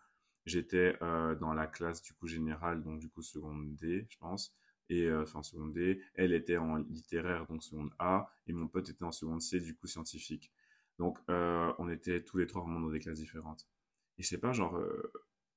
j'étais 0.45 0.97
euh, 1.03 1.35
dans 1.35 1.53
la 1.53 1.67
classe 1.67 2.01
du 2.01 2.13
coup 2.13 2.27
générale, 2.27 2.83
donc 2.83 2.99
du 2.99 3.09
coup 3.09 3.21
seconde 3.21 3.75
D, 3.75 4.07
je 4.09 4.17
pense 4.17 4.55
et 4.89 5.05
euh, 5.05 5.23
enfin 5.23 5.43
seconde 5.43 5.73
D. 5.73 6.01
Elle 6.15 6.33
était 6.33 6.57
en 6.57 6.77
littéraire, 6.77 7.45
donc 7.47 7.63
seconde 7.63 7.91
A, 7.99 8.29
et 8.47 8.53
mon 8.53 8.67
pote 8.67 8.89
était 8.89 9.03
en 9.03 9.11
seconde 9.11 9.41
C, 9.41 9.59
du 9.59 9.75
coup 9.75 9.87
scientifique. 9.87 10.51
Donc 10.99 11.19
on 11.27 11.89
était 11.89 12.23
tous 12.23 12.37
les 12.37 12.47
trois 12.47 12.61
vraiment 12.63 12.79
dans 12.79 12.91
des 12.91 12.99
classes 12.99 13.19
différentes. 13.19 13.67
Et 14.17 14.23
je 14.23 14.27
sais 14.27 14.39
pas, 14.39 14.53
genre 14.53 14.79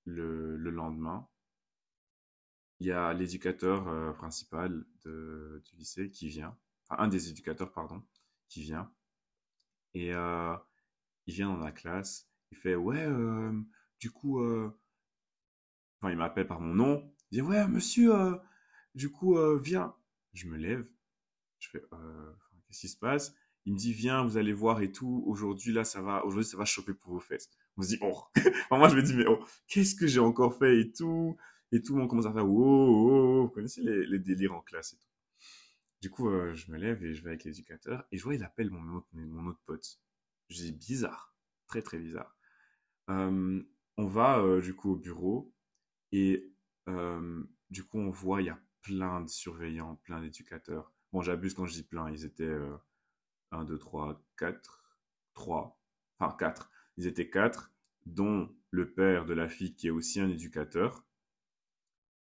le, 0.05 0.57
lendemain, 0.57 1.29
il 2.81 2.87
y 2.87 2.93
a 2.93 3.13
l'éducateur 3.13 4.15
principal 4.17 4.85
de, 5.05 5.63
du 5.67 5.77
lycée 5.77 6.11
qui 6.11 6.29
vient, 6.29 6.57
enfin 6.89 7.03
un 7.03 7.09
des 7.09 7.31
éducateurs 7.31 7.73
pardon, 7.73 8.03
qui 8.49 8.63
vient, 8.63 8.91
et 9.95 10.11
il 10.11 11.35
vient 11.35 11.49
dans 11.49 11.59
la 11.59 11.73
classe, 11.73 12.31
il 12.53 12.59
fait 12.59 12.77
ouais, 12.77 13.07
du 13.99 14.11
coup, 14.11 14.41
enfin 14.45 16.11
il 16.11 16.17
m'appelle 16.17 16.47
par 16.47 16.61
mon 16.61 16.75
nom, 16.75 17.13
il 17.31 17.37
dit 17.37 17.43
ouais 17.43 17.67
monsieur 17.67 18.13
du 18.99 19.11
coup, 19.13 19.39
euh, 19.39 19.57
viens. 19.63 19.95
Je 20.33 20.49
me 20.49 20.57
lève. 20.57 20.89
Je 21.61 21.69
fais, 21.71 21.83
euh, 21.93 22.33
qu'est-ce 22.67 22.81
qui 22.81 22.89
se 22.89 22.97
passe? 22.97 23.33
Il 23.65 23.75
me 23.75 23.79
dit, 23.79 23.93
viens, 23.93 24.25
vous 24.25 24.37
allez 24.37 24.53
voir 24.53 24.83
et 24.83 24.91
tout. 24.91 25.23
Aujourd'hui, 25.27 25.73
là, 25.73 25.85
ça 25.85 26.03
va, 26.03 26.25
aujourd'hui, 26.25 26.51
ça 26.51 26.57
va 26.57 26.65
choper 26.65 26.95
pour 26.95 27.13
vos 27.13 27.21
fesses. 27.21 27.49
On 27.77 27.83
se 27.83 27.89
dit, 27.89 27.99
oh. 28.03 28.25
moi, 28.73 28.89
je 28.89 28.97
me 28.97 29.03
dis, 29.03 29.15
mais 29.15 29.27
oh, 29.29 29.39
qu'est-ce 29.69 29.95
que 29.95 30.09
j'ai 30.09 30.19
encore 30.19 30.59
fait 30.59 30.81
et 30.81 30.93
tout? 30.93 31.37
Et 31.73 31.83
tout 31.83 31.95
le 31.95 32.01
monde 32.01 32.09
commence 32.09 32.27
à 32.27 32.33
faire, 32.33 32.47
Vous 32.47 33.51
connaissez 33.55 33.83
les, 33.83 34.19
délires 34.19 34.55
en 34.55 34.61
classe 34.63 34.95
et 34.95 34.97
tout. 34.97 35.09
Du 36.01 36.11
coup, 36.11 36.29
euh, 36.31 36.55
je 36.55 36.71
me 36.71 36.79
lève 36.79 37.05
et 37.05 37.13
je 37.13 37.23
vais 37.23 37.31
avec 37.31 37.45
l'éducateur. 37.45 38.07
Et 38.13 38.19
je 38.19 38.25
vois, 38.25 38.35
il 38.35 38.45
appelle 38.45 38.71
mon 38.71 38.97
autre, 38.97 39.09
mon 39.13 39.47
autre 39.47 39.61
pote. 39.67 40.01
Je 40.49 40.57
dis, 40.57 40.73
bizarre. 40.73 41.35
Très, 41.67 41.83
très 41.83 41.99
bizarre. 41.99 42.37
on 43.09 43.65
va, 43.99 44.61
du 44.61 44.75
coup, 44.75 44.93
au 44.93 44.97
bureau. 44.97 45.53
Et 46.13 46.51
du 47.71 47.85
coup, 47.85 47.99
on 47.99 48.11
voit, 48.11 48.41
il 48.41 48.47
y 48.47 48.51
a 48.51 48.59
plein 48.83 49.21
de 49.21 49.29
surveillants, 49.29 49.97
plein 49.97 50.23
d'éducateurs. 50.23 50.93
Bon, 51.13 51.21
j'abuse 51.21 51.55
quand 51.55 51.67
je 51.67 51.75
dis 51.75 51.83
plein, 51.83 52.11
ils 52.11 52.25
étaient 52.25 52.57
1, 53.51 53.65
2, 53.65 53.79
3, 53.79 54.23
4, 54.37 54.85
3, 55.35 55.79
enfin 56.19 56.37
4. 56.39 56.71
Ils 56.97 57.07
étaient 57.07 57.29
4, 57.29 57.71
dont 58.07 58.55
le 58.71 58.91
père 58.91 59.27
de 59.27 59.35
la 59.35 59.49
fille 59.49 59.75
qui 59.75 59.89
est 59.89 59.91
aussi 59.91 60.21
un 60.21 60.29
éducateur 60.29 61.05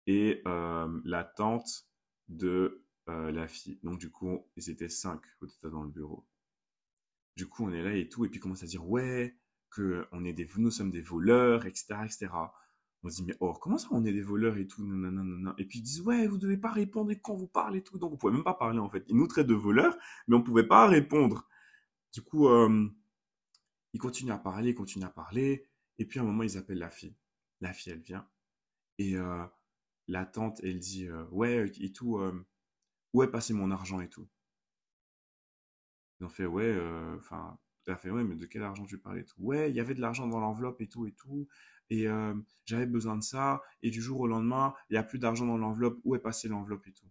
et 0.06 0.42
euh, 0.46 1.00
la 1.04 1.24
tante 1.24 1.86
de 2.28 2.84
euh, 3.08 3.30
la 3.30 3.48
fille. 3.48 3.78
Donc 3.82 3.98
du 3.98 4.10
coup, 4.10 4.46
ils 4.56 4.70
étaient 4.70 4.88
5 4.88 5.20
au 5.40 5.46
total 5.46 5.70
dans 5.70 5.82
le 5.84 5.90
bureau. 5.90 6.26
Du 7.36 7.46
coup, 7.46 7.64
on 7.64 7.72
est 7.72 7.82
là 7.82 7.94
et 7.94 8.08
tout, 8.08 8.24
et 8.24 8.28
puis 8.28 8.40
commence 8.40 8.62
à 8.62 8.66
dire 8.66 8.88
ouais, 8.88 9.36
que 9.70 10.06
on 10.12 10.24
est 10.24 10.32
des, 10.32 10.48
nous 10.56 10.70
sommes 10.70 10.90
des 10.90 11.02
voleurs, 11.02 11.66
etc., 11.66 11.96
etc. 12.04 12.28
On 13.02 13.10
se 13.10 13.16
dit, 13.16 13.24
mais 13.24 13.36
oh, 13.40 13.52
comment 13.52 13.78
ça, 13.78 13.88
on 13.92 14.04
est 14.04 14.12
des 14.12 14.22
voleurs 14.22 14.56
et 14.56 14.66
tout, 14.66 14.84
non 14.84 15.54
Et 15.58 15.64
puis 15.64 15.78
ils 15.78 15.82
disent, 15.82 16.00
ouais, 16.00 16.26
vous 16.26 16.38
devez 16.38 16.56
pas 16.56 16.72
répondre 16.72 17.12
quand 17.22 17.36
vous 17.36 17.46
parlez 17.46 17.78
et 17.78 17.82
tout. 17.82 17.98
Donc 17.98 18.12
on 18.12 18.16
pouvait 18.16 18.32
même 18.32 18.44
pas 18.44 18.54
parler 18.54 18.78
en 18.78 18.88
fait. 18.88 19.04
Ils 19.08 19.16
nous 19.16 19.26
traitent 19.26 19.46
de 19.46 19.54
voleurs, 19.54 19.96
mais 20.26 20.36
on 20.36 20.42
pouvait 20.42 20.66
pas 20.66 20.88
répondre. 20.88 21.46
Du 22.12 22.22
coup, 22.22 22.48
euh, 22.48 22.88
ils 23.92 24.00
continuent 24.00 24.32
à 24.32 24.38
parler, 24.38 24.70
ils 24.70 24.74
continuent 24.74 25.04
à 25.04 25.10
parler. 25.10 25.68
Et 25.98 26.06
puis 26.06 26.18
à 26.18 26.22
un 26.22 26.26
moment, 26.26 26.42
ils 26.42 26.58
appellent 26.58 26.78
la 26.78 26.90
fille. 26.90 27.14
La 27.60 27.72
fille, 27.72 27.92
elle 27.92 28.00
vient. 28.00 28.26
Et 28.98 29.14
la 30.08 30.24
tante, 30.26 30.60
elle 30.62 30.78
dit, 30.78 31.06
euh, 31.06 31.24
ouais, 31.30 31.70
et 31.80 31.92
tout, 31.92 32.20
où 33.12 33.22
est 33.22 33.30
passé 33.30 33.52
mon 33.54 33.70
argent 33.70 34.00
et 34.00 34.08
tout? 34.08 34.28
Ils 36.20 36.26
ont 36.26 36.28
fait, 36.28 36.46
ouais, 36.46 36.76
enfin, 37.16 37.58
elle 37.86 37.94
a 37.94 37.96
fait, 37.96 38.10
ouais, 38.10 38.24
mais 38.24 38.36
de 38.36 38.46
quel 38.46 38.62
argent 38.62 38.84
tu 38.86 38.98
parlais 38.98 39.24
tout? 39.24 39.36
Ouais, 39.38 39.70
il 39.70 39.76
y 39.76 39.80
avait 39.80 39.94
de 39.94 40.00
l'argent 40.00 40.26
dans 40.26 40.40
l'enveloppe 40.40 40.80
et 40.80 40.88
tout 40.88 41.06
et 41.06 41.12
tout 41.12 41.48
et 41.90 42.06
euh, 42.08 42.34
j'avais 42.64 42.86
besoin 42.86 43.16
de 43.16 43.22
ça, 43.22 43.62
et 43.82 43.90
du 43.90 44.02
jour 44.02 44.20
au 44.20 44.26
lendemain, 44.26 44.74
il 44.90 44.94
n'y 44.94 44.98
a 44.98 45.02
plus 45.02 45.18
d'argent 45.18 45.46
dans 45.46 45.58
l'enveloppe, 45.58 46.00
où 46.04 46.14
est 46.16 46.20
passée 46.20 46.48
l'enveloppe 46.48 46.86
et 46.86 46.92
tout. 46.92 47.08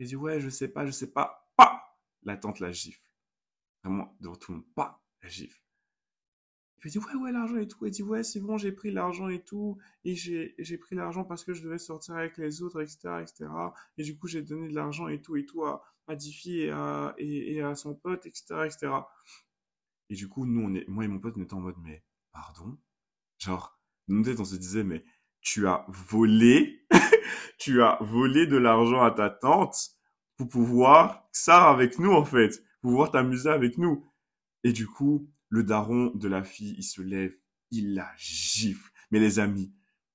Il 0.00 0.08
dit, 0.08 0.16
ouais, 0.16 0.40
je 0.40 0.48
sais 0.48 0.68
pas, 0.68 0.86
je 0.86 0.90
sais 0.90 1.12
pas, 1.12 1.50
pas 1.56 1.98
La 2.24 2.36
tante 2.36 2.60
la 2.60 2.72
gifle. 2.72 3.08
Vraiment, 3.84 4.16
devant 4.20 4.36
tout 4.36 4.52
le 4.52 4.58
monde, 4.58 4.66
pas 4.74 5.02
la 5.22 5.28
gifle. 5.28 5.60
Il 6.82 6.88
me 6.88 6.90
dit, 6.90 6.98
ouais, 6.98 7.14
ouais, 7.14 7.32
l'argent 7.32 7.56
et 7.56 7.68
tout. 7.68 7.84
Il 7.84 7.90
dit, 7.90 8.02
ouais, 8.02 8.22
c'est 8.22 8.40
bon, 8.40 8.56
j'ai 8.56 8.72
pris 8.72 8.90
l'argent 8.90 9.28
et 9.28 9.42
tout. 9.42 9.78
Et 10.04 10.14
j'ai, 10.14 10.78
pris 10.78 10.96
l'argent 10.96 11.24
parce 11.24 11.44
que 11.44 11.52
je 11.52 11.62
devais 11.62 11.78
sortir 11.78 12.16
avec 12.16 12.38
les 12.38 12.62
autres, 12.62 12.80
etc., 12.80 13.20
etc. 13.20 13.50
Et 13.98 14.02
du 14.02 14.16
coup, 14.16 14.28
j'ai 14.28 14.42
donné 14.42 14.68
de 14.68 14.74
l'argent 14.74 15.08
et 15.08 15.20
tout 15.20 15.36
et 15.36 15.44
tout 15.44 15.64
à, 15.64 15.82
à 16.06 16.16
Diffie 16.16 16.60
et 16.60 16.70
à, 16.70 17.14
et, 17.18 17.60
à 17.60 17.74
son 17.74 17.94
pote, 17.94 18.24
etc., 18.26 18.62
etc. 18.64 18.92
Et 20.08 20.14
du 20.14 20.28
coup, 20.28 20.46
nous, 20.46 20.62
on 20.62 20.74
est, 20.74 20.88
moi 20.88 21.04
et 21.04 21.08
mon 21.08 21.20
pote, 21.20 21.34
on 21.36 21.42
était 21.42 21.54
en 21.54 21.60
mode, 21.60 21.76
mais, 21.82 22.02
pardon? 22.32 22.78
Genre, 23.38 23.78
nous, 24.08 24.40
on 24.40 24.44
se 24.44 24.56
disait, 24.56 24.82
mais, 24.82 25.04
tu 25.42 25.66
as 25.66 25.84
volé, 25.88 26.86
tu 27.58 27.82
as 27.82 27.98
volé 28.00 28.46
de 28.46 28.56
l'argent 28.56 29.02
à 29.02 29.10
ta 29.10 29.30
tante 29.30 29.90
pour 30.36 30.48
pouvoir 30.48 31.28
ça 31.32 31.68
avec 31.68 31.98
nous, 31.98 32.12
en 32.12 32.24
fait, 32.24 32.62
pouvoir 32.80 33.10
t'amuser 33.10 33.50
avec 33.50 33.76
nous. 33.76 34.06
Et 34.64 34.72
du 34.72 34.86
coup, 34.86 35.30
le 35.50 35.64
daron 35.64 36.12
de 36.14 36.28
la 36.28 36.42
fille, 36.42 36.74
il 36.78 36.82
se 36.84 37.02
lève, 37.02 37.34
il 37.70 37.94
la 37.94 38.10
gifle. 38.16 38.90
Mais 39.10 39.18
les 39.18 39.38
amis, 39.38 39.74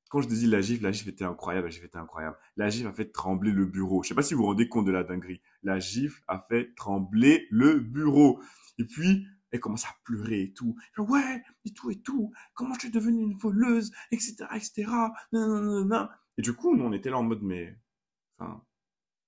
quand 0.09 0.21
je 0.21 0.27
dis 0.27 0.47
la 0.47 0.61
gifle, 0.61 0.83
la 0.83 0.91
gifle 0.91 1.09
était 1.09 1.25
incroyable, 1.25 1.67
la 1.67 1.71
gifle 1.71 1.85
était 1.85 1.97
incroyable. 1.97 2.37
La 2.55 2.69
gifle 2.69 2.87
a 2.87 2.93
fait 2.93 3.11
trembler 3.11 3.51
le 3.51 3.65
bureau. 3.65 4.01
Je 4.01 4.09
sais 4.09 4.15
pas 4.15 4.23
si 4.23 4.33
vous 4.33 4.41
vous 4.41 4.47
rendez 4.47 4.69
compte 4.69 4.85
de 4.85 4.91
la 4.91 5.03
dinguerie. 5.03 5.41
La 5.61 5.79
gifle 5.79 6.23
a 6.27 6.39
fait 6.39 6.73
trembler 6.75 7.47
le 7.51 7.79
bureau. 7.79 8.41
Et 8.77 8.85
puis, 8.85 9.27
elle 9.51 9.59
commence 9.59 9.85
à 9.85 9.95
pleurer 10.03 10.41
et 10.41 10.53
tout. 10.53 10.75
ouais, 10.97 11.43
et 11.65 11.73
tout, 11.73 11.91
et 11.91 12.01
tout. 12.01 12.31
Comment 12.53 12.73
je 12.75 12.81
suis 12.81 12.91
devenue 12.91 13.23
une 13.23 13.37
voleuse, 13.37 13.91
etc., 14.11 14.45
etc. 14.53 14.91
Et 16.37 16.41
du 16.41 16.53
coup, 16.53 16.75
nous, 16.75 16.85
on 16.85 16.93
était 16.93 17.09
là 17.09 17.17
en 17.17 17.23
mode, 17.23 17.41
mais, 17.41 17.77
enfin, 18.37 18.63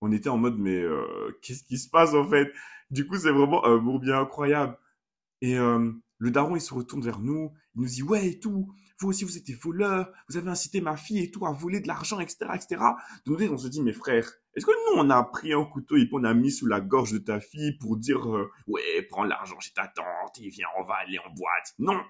on 0.01 0.11
était 0.11 0.29
en 0.29 0.37
mode, 0.37 0.57
mais, 0.57 0.81
euh, 0.81 1.37
qu'est-ce 1.41 1.63
qui 1.63 1.77
se 1.77 1.89
passe, 1.89 2.13
en 2.13 2.27
fait? 2.29 2.51
Du 2.91 3.07
coup, 3.07 3.17
c'est 3.17 3.31
vraiment 3.31 3.65
un 3.65 3.77
mot 3.77 3.99
bien 3.99 4.19
incroyable. 4.19 4.77
Et 5.41 5.57
euh, 5.57 5.91
le 6.17 6.31
daron, 6.31 6.55
il 6.55 6.61
se 6.61 6.73
retourne 6.73 7.03
vers 7.03 7.19
nous, 7.19 7.51
il 7.75 7.81
nous 7.81 7.87
dit 7.87 8.03
ouais 8.03 8.27
et 8.27 8.39
tout, 8.39 8.73
vous 8.99 9.09
aussi 9.09 9.23
vous 9.23 9.37
êtes 9.37 9.45
des 9.45 9.53
voleurs, 9.53 10.11
vous 10.29 10.37
avez 10.37 10.49
incité 10.49 10.81
ma 10.81 10.97
fille 10.97 11.19
et 11.19 11.31
tout 11.31 11.45
à 11.45 11.51
voler 11.51 11.79
de 11.79 11.87
l'argent, 11.87 12.19
etc., 12.19 12.47
etc. 12.55 12.81
Donc 13.25 13.39
on 13.51 13.57
se 13.57 13.67
dit 13.67 13.81
mais 13.81 13.93
frère, 13.93 14.31
est-ce 14.55 14.65
que 14.65 14.71
nous 14.71 15.01
on 15.01 15.09
a 15.09 15.23
pris 15.23 15.53
un 15.53 15.65
couteau 15.65 15.95
et 15.95 16.05
puis 16.05 16.13
on 16.13 16.23
a 16.23 16.33
mis 16.33 16.51
sous 16.51 16.65
la 16.65 16.81
gorge 16.81 17.11
de 17.11 17.19
ta 17.19 17.39
fille 17.39 17.77
pour 17.77 17.97
dire 17.97 18.35
euh, 18.35 18.49
ouais 18.65 19.03
prends 19.09 19.23
l'argent 19.23 19.59
chez 19.59 19.73
ta 19.73 19.87
tante 19.87 20.39
et 20.41 20.49
viens 20.49 20.67
on 20.79 20.83
va 20.83 20.95
aller 20.95 21.19
en 21.19 21.29
boîte? 21.33 21.75
Non, 21.77 22.01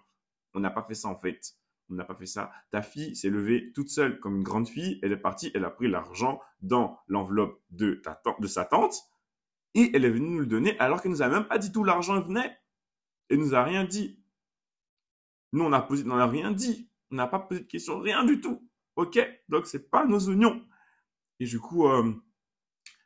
on 0.53 0.60
n'a 0.62 0.69
pas 0.69 0.84
fait 0.84 0.96
ça 0.96 1.10
en 1.10 1.17
fait. 1.17 1.41
On 1.89 1.96
n'a 1.96 2.03
pas 2.03 2.15
fait 2.15 2.25
ça. 2.25 2.51
Ta 2.72 2.81
fille 2.81 3.15
s'est 3.15 3.29
levée 3.29 3.72
toute 3.74 3.89
seule 3.89 4.19
comme 4.19 4.38
une 4.38 4.43
grande 4.43 4.67
fille. 4.67 5.00
Elle 5.03 5.13
est 5.13 5.17
partie, 5.17 5.51
elle 5.53 5.63
a 5.63 5.69
pris 5.69 5.88
l'argent 5.88 6.41
dans 6.62 7.00
l'enveloppe 7.07 7.62
de, 7.69 8.01
ta 8.03 8.22
de 8.39 8.48
sa 8.48 8.65
tante 8.65 8.96
et 9.74 9.91
elle 9.93 10.05
est 10.05 10.10
venue 10.10 10.29
nous 10.29 10.39
le 10.39 10.46
donner 10.46 10.77
alors 10.79 11.01
qu'elle 11.01 11.12
nous 11.12 11.22
a 11.22 11.29
même 11.29 11.48
pas 11.48 11.57
dit 11.57 11.72
tout 11.72 11.84
l'argent 11.84 12.19
venait 12.19 12.57
et 13.29 13.38
nous 13.38 13.55
a 13.55 13.63
rien 13.63 13.84
dit. 13.84 14.19
Nous, 15.53 15.63
on 15.63 15.74
a 15.74 15.81
posé, 15.81 16.03
on 16.05 16.15
n'a 16.15 16.27
rien 16.27 16.51
dit. 16.51 16.89
On 17.12 17.15
n'a 17.15 17.27
pas 17.27 17.39
posé 17.39 17.62
de 17.62 17.65
questions, 17.65 18.00
rien 18.00 18.24
du 18.25 18.41
tout. 18.41 18.67
Ok? 18.96 19.19
Donc, 19.50 19.65
c'est 19.67 19.89
pas 19.89 20.05
nos 20.05 20.29
oignons. 20.29 20.65
Et 21.39 21.46
du 21.46 21.60
coup, 21.60 21.88
euh, 21.88 22.13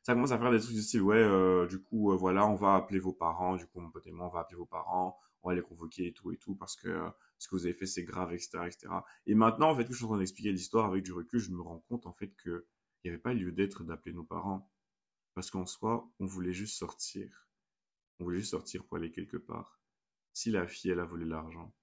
ça 0.04 0.14
commence 0.14 0.32
à 0.32 0.40
faire 0.40 0.52
des 0.52 0.60
trucs 0.60 0.76
du 0.76 0.82
style, 0.82 1.02
ouais, 1.02 1.18
euh, 1.18 1.68
du 1.68 1.82
coup, 1.82 2.12
euh, 2.12 2.16
voilà, 2.16 2.48
on 2.48 2.56
va 2.56 2.76
appeler 2.76 3.00
vos 3.00 3.14
parents. 3.14 3.56
Du 3.56 3.68
coup, 3.68 3.80
mon 3.80 3.92
pote 3.92 4.08
et 4.08 4.12
moi, 4.12 4.28
on 4.28 4.30
va 4.30 4.42
appeler 4.42 4.58
vos 4.58 4.66
parents. 4.66 5.18
On 5.44 5.50
va 5.50 5.56
les 5.56 5.62
convoquer 5.62 6.08
et 6.08 6.14
tout 6.14 6.32
et 6.32 6.38
tout 6.38 6.56
parce 6.56 6.76
que 6.76 7.02
ce 7.40 7.48
que 7.48 7.56
vous 7.56 7.66
avez 7.66 7.74
fait, 7.74 7.88
c'est 7.88 8.04
grave, 8.04 8.32
etc., 8.32 8.60
etc. 8.68 8.88
Et 9.26 9.34
maintenant, 9.34 9.72
en 9.72 9.76
fait, 9.76 9.86
que 9.86 9.92
je 9.92 9.98
suis 9.98 10.06
en 10.06 10.10
train 10.10 10.20
d'expliquer 10.20 10.52
l'histoire 10.52 10.86
avec 10.86 11.04
du 11.04 11.14
recul, 11.14 11.40
je 11.40 11.52
me 11.52 11.62
rends 11.62 11.80
compte, 11.90 12.06
en 12.06 12.14
fait, 12.14 12.36
que 12.36 12.68
il 13.04 13.10
n'y 13.10 13.16
avait 13.16 13.22
pas 13.22 13.34
lieu 13.34 13.52
d'être 13.52 13.84
d'appeler 13.84 14.14
nos 14.14 14.24
parents. 14.24 14.70
Parce 15.34 15.50
qu'en 15.50 15.66
soi, 15.66 16.08
on 16.20 16.26
voulait 16.26 16.54
juste 16.54 16.78
sortir. 16.78 17.48
On 18.20 18.26
voulait 18.26 18.40
juste 18.40 18.52
sortir 18.52 18.84
pour 18.86 18.98
aller 18.98 19.12
quelque 19.12 19.38
part 19.38 19.81
si 20.34 20.52
la 20.52 20.68
fille, 20.68 20.92
elle 20.92 21.00
a 21.00 21.06
volé 21.06 21.26
l'argent, 21.26 21.74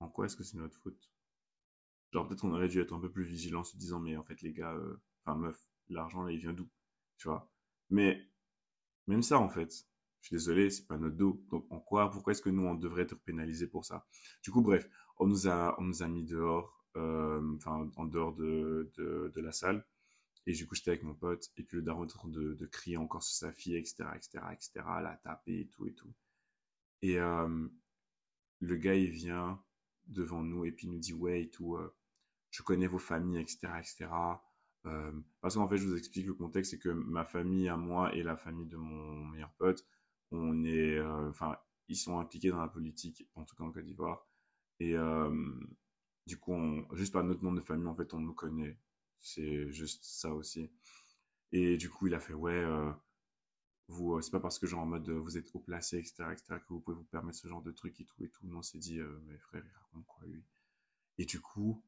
en 0.00 0.08
quoi 0.08 0.26
est-ce 0.26 0.36
que 0.36 0.44
c'est 0.44 0.58
notre 0.58 0.78
faute? 0.78 1.10
Genre, 2.12 2.26
peut-être 2.26 2.42
qu'on 2.42 2.52
aurait 2.52 2.68
dû 2.68 2.80
être 2.80 2.92
un 2.94 3.00
peu 3.00 3.10
plus 3.10 3.24
vigilant 3.24 3.60
en 3.60 3.64
se 3.64 3.76
disant, 3.76 3.98
mais 3.98 4.16
en 4.16 4.24
fait, 4.24 4.40
les 4.42 4.52
gars, 4.52 4.74
euh, 4.74 5.00
enfin, 5.24 5.36
meuf, 5.38 5.58
l'argent, 5.88 6.22
là, 6.22 6.32
il 6.32 6.38
vient 6.38 6.52
d'où? 6.52 6.68
Tu 7.18 7.28
vois? 7.28 7.50
Mais, 7.90 8.28
même 9.06 9.22
ça, 9.22 9.38
en 9.38 9.48
fait, 9.48 9.72
je 10.20 10.28
suis 10.28 10.36
désolé, 10.36 10.70
c'est 10.70 10.86
pas 10.86 10.96
notre 10.96 11.16
dos. 11.16 11.44
Donc, 11.50 11.66
en 11.70 11.80
quoi, 11.80 12.10
pourquoi 12.10 12.32
est-ce 12.32 12.42
que 12.42 12.50
nous, 12.50 12.62
on 12.62 12.74
devrait 12.74 13.02
être 13.02 13.16
pénalisés 13.16 13.66
pour 13.66 13.84
ça? 13.84 14.06
Du 14.42 14.50
coup, 14.50 14.62
bref, 14.62 14.88
on 15.18 15.26
nous 15.26 15.48
a, 15.48 15.74
on 15.80 15.84
nous 15.84 16.02
a 16.02 16.08
mis 16.08 16.24
dehors, 16.24 16.86
euh, 16.96 17.56
enfin, 17.56 17.90
en 17.96 18.04
dehors 18.06 18.34
de, 18.34 18.90
de, 18.96 19.32
de, 19.34 19.40
la 19.40 19.52
salle. 19.52 19.84
Et 20.46 20.52
du 20.52 20.66
coup, 20.66 20.74
j'étais 20.74 20.90
avec 20.90 21.02
mon 21.02 21.14
pote, 21.14 21.50
et 21.56 21.62
puis 21.62 21.78
le 21.78 21.82
daron 21.82 22.04
était 22.04 22.14
en 22.14 22.18
train 22.18 22.28
de, 22.28 22.54
de 22.54 22.66
crier 22.66 22.96
encore 22.96 23.22
sur 23.22 23.34
sa 23.34 23.52
fille, 23.52 23.76
etc., 23.76 24.04
etc., 24.14 24.44
etc., 24.52 24.70
la 25.02 25.18
taper 25.24 25.60
et 25.60 25.66
tout 25.68 25.86
et 25.86 25.94
tout. 25.94 26.12
Et, 27.02 27.18
euh, 27.18 27.68
le 28.64 28.76
gars, 28.76 28.94
il 28.94 29.10
vient 29.10 29.62
devant 30.06 30.42
nous 30.42 30.64
et 30.64 30.72
puis 30.72 30.86
il 30.86 30.92
nous 30.92 30.98
dit, 30.98 31.12
ouais, 31.14 31.42
et 31.42 31.50
euh, 31.60 31.94
je 32.50 32.62
connais 32.62 32.86
vos 32.86 32.98
familles, 32.98 33.40
etc., 33.40 33.58
etc. 33.78 34.06
Euh, 34.86 35.12
parce 35.40 35.54
qu'en 35.54 35.68
fait, 35.68 35.78
je 35.78 35.86
vous 35.86 35.96
explique 35.96 36.26
le 36.26 36.34
contexte, 36.34 36.72
c'est 36.72 36.78
que 36.78 36.90
ma 36.90 37.24
famille 37.24 37.68
à 37.68 37.76
moi 37.76 38.14
et 38.14 38.22
la 38.22 38.36
famille 38.36 38.66
de 38.66 38.76
mon 38.76 39.24
meilleur 39.26 39.52
pote, 39.58 39.86
on 40.30 40.64
est, 40.64 40.98
euh, 40.98 41.30
enfin, 41.30 41.56
ils 41.88 41.96
sont 41.96 42.18
impliqués 42.18 42.50
dans 42.50 42.60
la 42.60 42.68
politique, 42.68 43.26
en 43.34 43.44
tout 43.44 43.56
cas 43.56 43.64
en 43.64 43.72
Côte 43.72 43.84
d'Ivoire. 43.84 44.26
Et 44.80 44.94
du 46.26 46.38
coup, 46.38 46.56
juste 46.92 47.12
par 47.12 47.22
notre 47.24 47.44
nom 47.44 47.52
de 47.52 47.60
famille, 47.60 47.86
en 47.86 47.94
fait, 47.94 48.12
on 48.14 48.20
nous 48.20 48.34
connaît. 48.34 48.78
C'est 49.20 49.70
juste 49.70 50.04
ça 50.04 50.34
aussi. 50.34 50.70
Et 51.52 51.76
du 51.76 51.88
coup, 51.90 52.08
il 52.08 52.14
a 52.14 52.20
fait, 52.20 52.34
ouais, 52.34 52.64
vous, 53.88 54.14
euh, 54.14 54.22
c'est 54.22 54.30
pas 54.30 54.40
parce 54.40 54.58
que 54.58 54.66
genre 54.66 54.80
en 54.82 54.86
mode 54.86 55.08
euh, 55.08 55.18
vous 55.18 55.36
êtes 55.36 55.50
haut 55.54 55.60
placé, 55.60 55.98
etc., 55.98 56.24
etc., 56.32 56.56
que 56.66 56.72
vous 56.72 56.80
pouvez 56.80 56.96
vous 56.96 57.04
permettre 57.04 57.38
ce 57.38 57.48
genre 57.48 57.62
de 57.62 57.70
truc 57.70 58.00
et 58.00 58.04
tout 58.04 58.24
et 58.24 58.28
tout. 58.28 58.46
Non, 58.46 58.62
c'est 58.62 58.78
dit, 58.78 58.98
euh, 58.98 59.20
mes 59.26 59.38
frères, 59.38 59.62
ils 59.64 59.76
racontent 59.76 60.04
quoi, 60.06 60.26
lui? 60.26 60.42
Et 61.18 61.26
du 61.26 61.40
coup, 61.40 61.82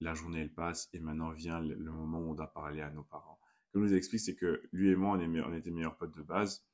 la 0.00 0.14
journée 0.14 0.40
elle 0.40 0.52
passe 0.52 0.88
et 0.92 0.98
maintenant 0.98 1.30
vient 1.30 1.60
le, 1.60 1.76
moment 1.76 2.18
où 2.18 2.30
on 2.30 2.34
doit 2.34 2.52
parler 2.52 2.80
à 2.80 2.90
nos 2.90 3.04
parents. 3.04 3.38
Comme 3.72 3.82
je 3.82 3.88
vous 3.88 3.94
explique, 3.94 4.20
c'est 4.20 4.34
que 4.34 4.62
lui 4.72 4.90
et 4.90 4.96
moi, 4.96 5.16
on, 5.16 5.20
on 5.20 5.54
était 5.54 5.70
meilleurs 5.70 5.96
potes 5.96 6.16
de 6.16 6.22
base. 6.22 6.64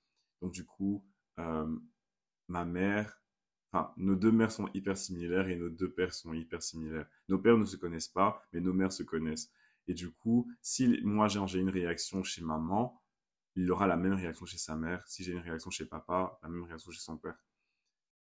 Donc 0.41 0.53
du 0.53 0.65
coup, 0.65 1.05
ma 1.37 2.65
mère, 2.65 3.21
enfin, 3.71 3.93
nos 3.97 4.15
deux 4.15 4.33
mères 4.33 4.53
sont 4.53 4.71
hyper 4.73 4.97
similaires 4.97 5.49
et 5.49 5.57
nos 5.57 5.69
deux 5.69 5.91
pères 5.91 6.15
sont 6.15 6.33
hyper 6.33 6.63
similaires. 6.63 7.07
Nos 7.29 7.39
pères 7.39 7.59
ne 7.59 7.67
se 7.67 7.77
connaissent 7.77 8.09
pas, 8.09 8.43
mais 8.53 8.61
nos 8.61 8.73
mères 8.73 8.93
se 8.93 9.03
connaissent. 9.03 9.51
Et 9.89 9.95
du 9.95 10.11
coup, 10.11 10.51
si 10.63 11.01
moi 11.03 11.29
j'ai 11.29 11.59
une 11.59 11.71
réaction 11.71 12.23
chez 12.23 12.43
maman, 12.43 12.98
il 13.59 13.71
aura 13.73 13.87
la 13.89 13.97
même 13.97 14.15
réaction 14.15 14.47
chez 14.47 14.57
sa 14.57 14.77
mère. 14.77 15.07
Si 15.09 15.25
j'ai 15.25 15.33
une 15.33 15.41
réaction 15.41 15.71
chez 15.71 15.85
papa, 15.85 16.39
la 16.43 16.49
même 16.49 16.63
réaction 16.63 16.93
chez 16.93 17.01
son 17.01 17.19
père. 17.19 17.37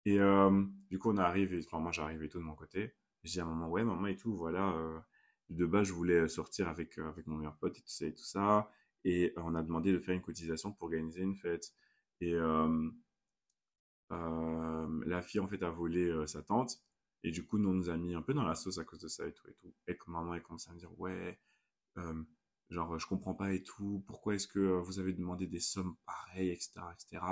Et 0.07 0.19
euh, 0.19 0.65
du 0.89 0.99
coup, 0.99 1.11
on 1.11 1.19
arrive, 1.19 1.53
et, 1.53 1.59
enfin, 1.67 1.79
moi 1.79 1.93
j'arrive 1.93 2.23
et 2.23 2.29
tout 2.29 2.39
de 2.39 2.45
mon 2.45 2.55
côté. 2.55 2.95
Je 3.23 3.33
dis 3.33 3.41
à 3.41 3.45
maman, 3.45 3.69
ouais, 3.69 3.85
maman 3.85 4.07
et 4.07 4.17
tout, 4.17 4.35
voilà. 4.35 4.73
Euh, 4.77 4.99
de 5.51 5.67
base, 5.67 5.89
je 5.89 5.93
voulais 5.93 6.27
sortir 6.29 6.69
avec, 6.69 6.99
euh, 6.99 7.07
avec 7.09 7.27
mon 7.27 7.37
meilleur 7.37 7.57
pote 7.59 7.77
et 7.77 7.83
tout 7.83 7.89
ça 7.91 8.07
et 8.07 8.15
tout 8.15 8.25
ça. 8.25 8.71
Et 9.05 9.35
on 9.37 9.55
a 9.55 9.63
demandé 9.63 9.93
de 9.93 9.99
faire 9.99 10.15
une 10.15 10.23
cotisation 10.23 10.73
pour 10.73 10.85
organiser 10.85 11.21
une 11.21 11.37
fête. 11.37 11.75
Et 12.21 12.35
la 14.11 15.23
fille, 15.23 15.41
en 15.41 15.49
fait, 15.49 15.63
a 15.63 15.71
volé 15.71 16.27
sa 16.27 16.43
tante. 16.43 16.83
Et 17.25 17.31
du 17.31 17.45
coup, 17.47 17.59
nous, 17.59 17.71
on 17.71 17.75
nous 17.75 17.91
a 17.91 17.97
mis 17.97 18.15
un 18.15 18.23
peu 18.23 18.35
dans 18.35 18.45
la 18.45 18.55
sauce 18.55 18.79
à 18.79 18.85
cause 18.85 19.01
de 19.01 19.09
ça 19.09 19.27
et 19.27 19.33
tout 19.33 19.49
et 19.49 19.55
tout. 19.55 19.75
Et 19.87 19.97
que 19.97 20.11
maman, 20.11 20.35
elle 20.35 20.43
commence 20.43 20.69
à 20.69 20.73
me 20.73 20.79
dire, 20.79 20.99
ouais, 20.99 21.39
genre 22.71 22.99
je 22.99 23.07
comprends 23.07 23.35
pas 23.35 23.53
et 23.53 23.63
tout, 23.63 24.03
pourquoi 24.07 24.35
est-ce 24.35 24.47
que 24.47 24.59
euh, 24.59 24.81
vous 24.81 24.99
avez 24.99 25.13
demandé 25.13 25.47
des 25.47 25.61
sommes 25.61 25.97
pareilles, 26.07 26.51
etc., 26.51 26.73
etc. 26.93 27.23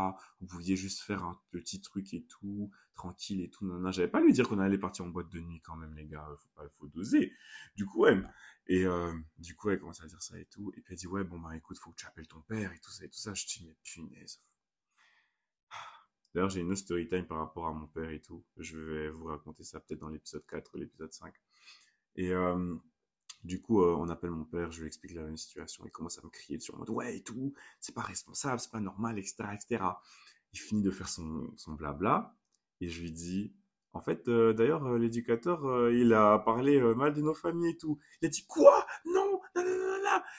Vous 0.40 0.46
pouviez 0.46 0.76
juste 0.76 1.00
faire 1.00 1.24
un 1.24 1.40
petit 1.50 1.80
truc 1.80 2.12
et 2.14 2.24
tout, 2.24 2.70
tranquille 2.94 3.40
et 3.40 3.48
tout. 3.48 3.66
Non, 3.66 3.90
j'avais 3.92 4.08
pas 4.08 4.20
lui 4.20 4.32
dire 4.32 4.48
qu'on 4.48 4.58
allait 4.58 4.78
partir 4.78 5.04
en 5.04 5.08
boîte 5.08 5.30
de 5.30 5.40
nuit 5.40 5.60
quand 5.60 5.76
même, 5.76 5.94
les 5.94 6.06
gars, 6.06 6.26
faut 6.38 6.48
pas, 6.56 6.68
faut 6.70 6.88
doser. 6.88 7.32
Du 7.76 7.86
coup, 7.86 8.00
ouais, 8.00 8.20
et 8.66 8.84
euh, 8.84 9.12
du 9.38 9.54
coup, 9.54 9.70
elle 9.70 9.78
commence 9.80 10.02
à 10.02 10.06
dire 10.06 10.22
ça 10.22 10.38
et 10.38 10.44
tout, 10.46 10.72
et 10.76 10.80
puis 10.80 10.94
elle 10.94 10.98
dit 10.98 11.06
ouais, 11.06 11.24
bon 11.24 11.38
bah 11.40 11.56
écoute, 11.56 11.78
faut 11.78 11.90
que 11.90 11.96
tu 11.96 12.06
appelles 12.06 12.28
ton 12.28 12.40
père 12.42 12.72
et 12.72 12.78
tout 12.80 12.90
ça 12.90 13.04
et 13.04 13.08
tout 13.08 13.18
ça. 13.18 13.32
Je 13.34 13.46
dis 13.46 13.64
mais 13.66 13.76
punaise. 13.82 14.42
D'ailleurs, 16.34 16.50
j'ai 16.50 16.60
une 16.60 16.70
autre 16.70 16.80
story 16.80 17.08
time 17.08 17.26
par 17.26 17.38
rapport 17.38 17.66
à 17.66 17.72
mon 17.72 17.86
père 17.86 18.10
et 18.10 18.20
tout. 18.20 18.44
Je 18.58 18.78
vais 18.78 19.10
vous 19.10 19.24
raconter 19.24 19.64
ça 19.64 19.80
peut-être 19.80 20.00
dans 20.00 20.10
l'épisode 20.10 20.44
4 20.46 20.74
ou 20.74 20.78
l'épisode 20.78 21.12
5. 21.12 21.32
Et 22.16 22.32
euh, 22.32 22.76
du 23.44 23.60
coup, 23.60 23.82
euh, 23.82 23.94
on 23.98 24.08
appelle 24.08 24.30
mon 24.30 24.44
père, 24.44 24.70
je 24.72 24.80
lui 24.80 24.86
explique 24.86 25.14
la 25.14 25.22
même 25.22 25.36
situation. 25.36 25.84
Il 25.86 25.90
commence 25.90 26.18
à 26.18 26.22
me 26.22 26.30
crier 26.30 26.58
dessus 26.58 26.72
en 26.74 26.78
mode 26.78 26.90
ouais 26.90 27.16
et 27.16 27.22
tout, 27.22 27.54
c'est 27.80 27.94
pas 27.94 28.02
responsable, 28.02 28.60
c'est 28.60 28.70
pas 28.70 28.80
normal, 28.80 29.18
etc., 29.18 29.36
etc. 29.54 29.84
Il 30.52 30.58
finit 30.58 30.82
de 30.82 30.90
faire 30.90 31.08
son, 31.08 31.52
son 31.56 31.72
blabla 31.72 32.34
et 32.80 32.88
je 32.88 33.00
lui 33.00 33.12
dis 33.12 33.54
en 33.94 34.00
fait, 34.00 34.28
euh, 34.28 34.52
d'ailleurs, 34.52 34.84
euh, 34.86 34.98
l'éducateur, 34.98 35.90
il 35.90 36.12
a 36.12 36.38
parlé 36.38 36.80
mal 36.94 37.14
de 37.14 37.22
nos 37.22 37.34
familles 37.34 37.70
et 37.70 37.76
tout. 37.76 37.98
Il 38.22 38.26
a 38.26 38.28
dit 38.28 38.44
quoi? 38.46 38.86
Non, 39.06 39.40
non. 39.56 39.62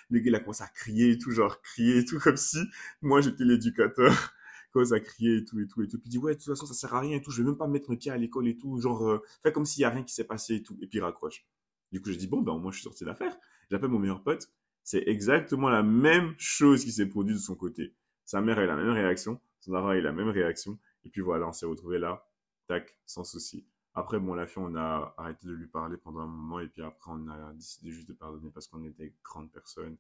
Le 0.10 0.20
gars, 0.20 0.30
il 0.30 0.36
a 0.36 0.40
commencé 0.40 0.64
à 0.64 0.68
crier 0.68 1.12
et 1.12 1.18
tout, 1.18 1.32
genre 1.32 1.62
crier 1.62 2.00
et 2.00 2.06
tout, 2.06 2.20
comme 2.20 2.38
si 2.38 2.60
moi 3.02 3.22
j'étais 3.22 3.44
l'éducateur. 3.44 4.12
Commence 4.72 4.92
à 4.92 5.00
crier 5.00 5.38
et 5.38 5.46
tout 5.46 5.60
et 5.60 5.68
tout 5.68 5.82
et 5.82 5.88
tout. 5.88 5.98
Puis 5.98 6.10
il 6.10 6.12
dit 6.12 6.18
ouais, 6.20 6.34
de 6.34 6.38
toute 6.40 6.48
façon, 6.48 6.68
ça 6.68 6.76
sert 6.76 6.94
à 6.94 7.00
rien 7.00 7.18
et 7.18 7.22
tout. 7.22 7.32
Je 7.32 7.42
vais 7.42 7.48
même 7.48 7.58
pas 7.58 7.68
mettre 7.68 7.90
mes 7.90 7.98
pieds 7.98 8.12
à 8.12 8.18
l'école 8.18 8.48
et 8.48 8.56
tout. 8.56 8.80
Genre, 8.80 9.20
fais 9.42 9.52
comme 9.52 9.66
s'il 9.66 9.82
y 9.82 9.86
a 9.86 9.90
rien 9.90 10.04
qui 10.04 10.14
s'est 10.14 10.26
passé 10.26 10.56
et 10.56 10.64
tout. 10.64 10.78
Et 10.82 10.88
puis 10.88 11.00
il 11.00 11.02
raccroche. 11.02 11.44
Du 11.92 12.02
coup, 12.02 12.12
j'ai 12.12 12.18
dit, 12.18 12.28
bon, 12.28 12.42
ben, 12.42 12.58
moi, 12.58 12.72
je 12.72 12.78
suis 12.78 12.84
sorti 12.84 13.06
d'affaire. 13.06 13.36
J'appelle 13.70 13.90
mon 13.90 14.00
meilleur 14.00 14.24
pote. 14.24 14.52
C'est 14.84 15.04
exactement 15.08 15.70
la 15.70 15.84
même 15.84 16.34
chose 16.38 16.84
qui 16.84 16.92
s'est 16.92 17.08
produite 17.08 17.36
de 17.36 17.42
son 17.42 17.56
côté. 17.56 17.96
Sa 18.26 18.42
mère 18.42 18.60
a 18.60 18.64
eu 18.64 18.68
la 18.68 18.76
même 18.76 18.90
réaction. 18.90 19.40
Son 19.60 19.74
enfant 19.74 19.90
a 19.90 19.98
eu 19.98 20.02
la 20.02 20.12
même 20.12 20.30
réaction. 20.30 20.80
Et 21.04 21.10
puis 21.10 21.22
voilà, 21.22 21.48
on 21.48 21.54
s'est 21.54 21.66
retrouvé 21.66 22.00
là 22.00 22.26
tac, 22.68 22.98
sans 23.06 23.24
souci. 23.24 23.66
Après, 23.96 24.20
bon, 24.20 24.36
la 24.36 24.46
fille, 24.46 24.64
on 24.64 24.76
a 24.76 25.14
arrêté 25.18 25.48
de 25.48 25.54
lui 25.54 25.68
parler 25.68 25.98
pendant 25.98 26.22
un 26.22 26.28
moment 26.28 26.60
et 26.60 26.68
puis 26.68 26.84
après, 26.84 27.12
on 27.12 27.28
a 27.28 27.54
décidé 27.54 27.92
juste 27.92 28.08
de 28.08 28.14
pardonner 28.14 28.52
parce 28.52 28.68
qu'on 28.68 28.84
était 28.86 29.14
grandes 29.24 29.52
personnes. 29.52 29.98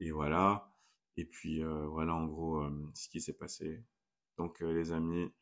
Et 0.00 0.12
voilà. 0.12 0.70
Et 1.16 1.24
puis, 1.24 1.62
euh, 1.64 1.86
voilà, 1.86 2.14
en 2.14 2.26
gros, 2.26 2.60
euh, 2.62 2.90
ce 2.94 3.08
qui 3.08 3.20
s'est 3.20 3.32
passé. 3.32 3.82
Donc, 4.36 4.62
euh, 4.62 4.72
les 4.72 4.92
amis, 4.92 5.32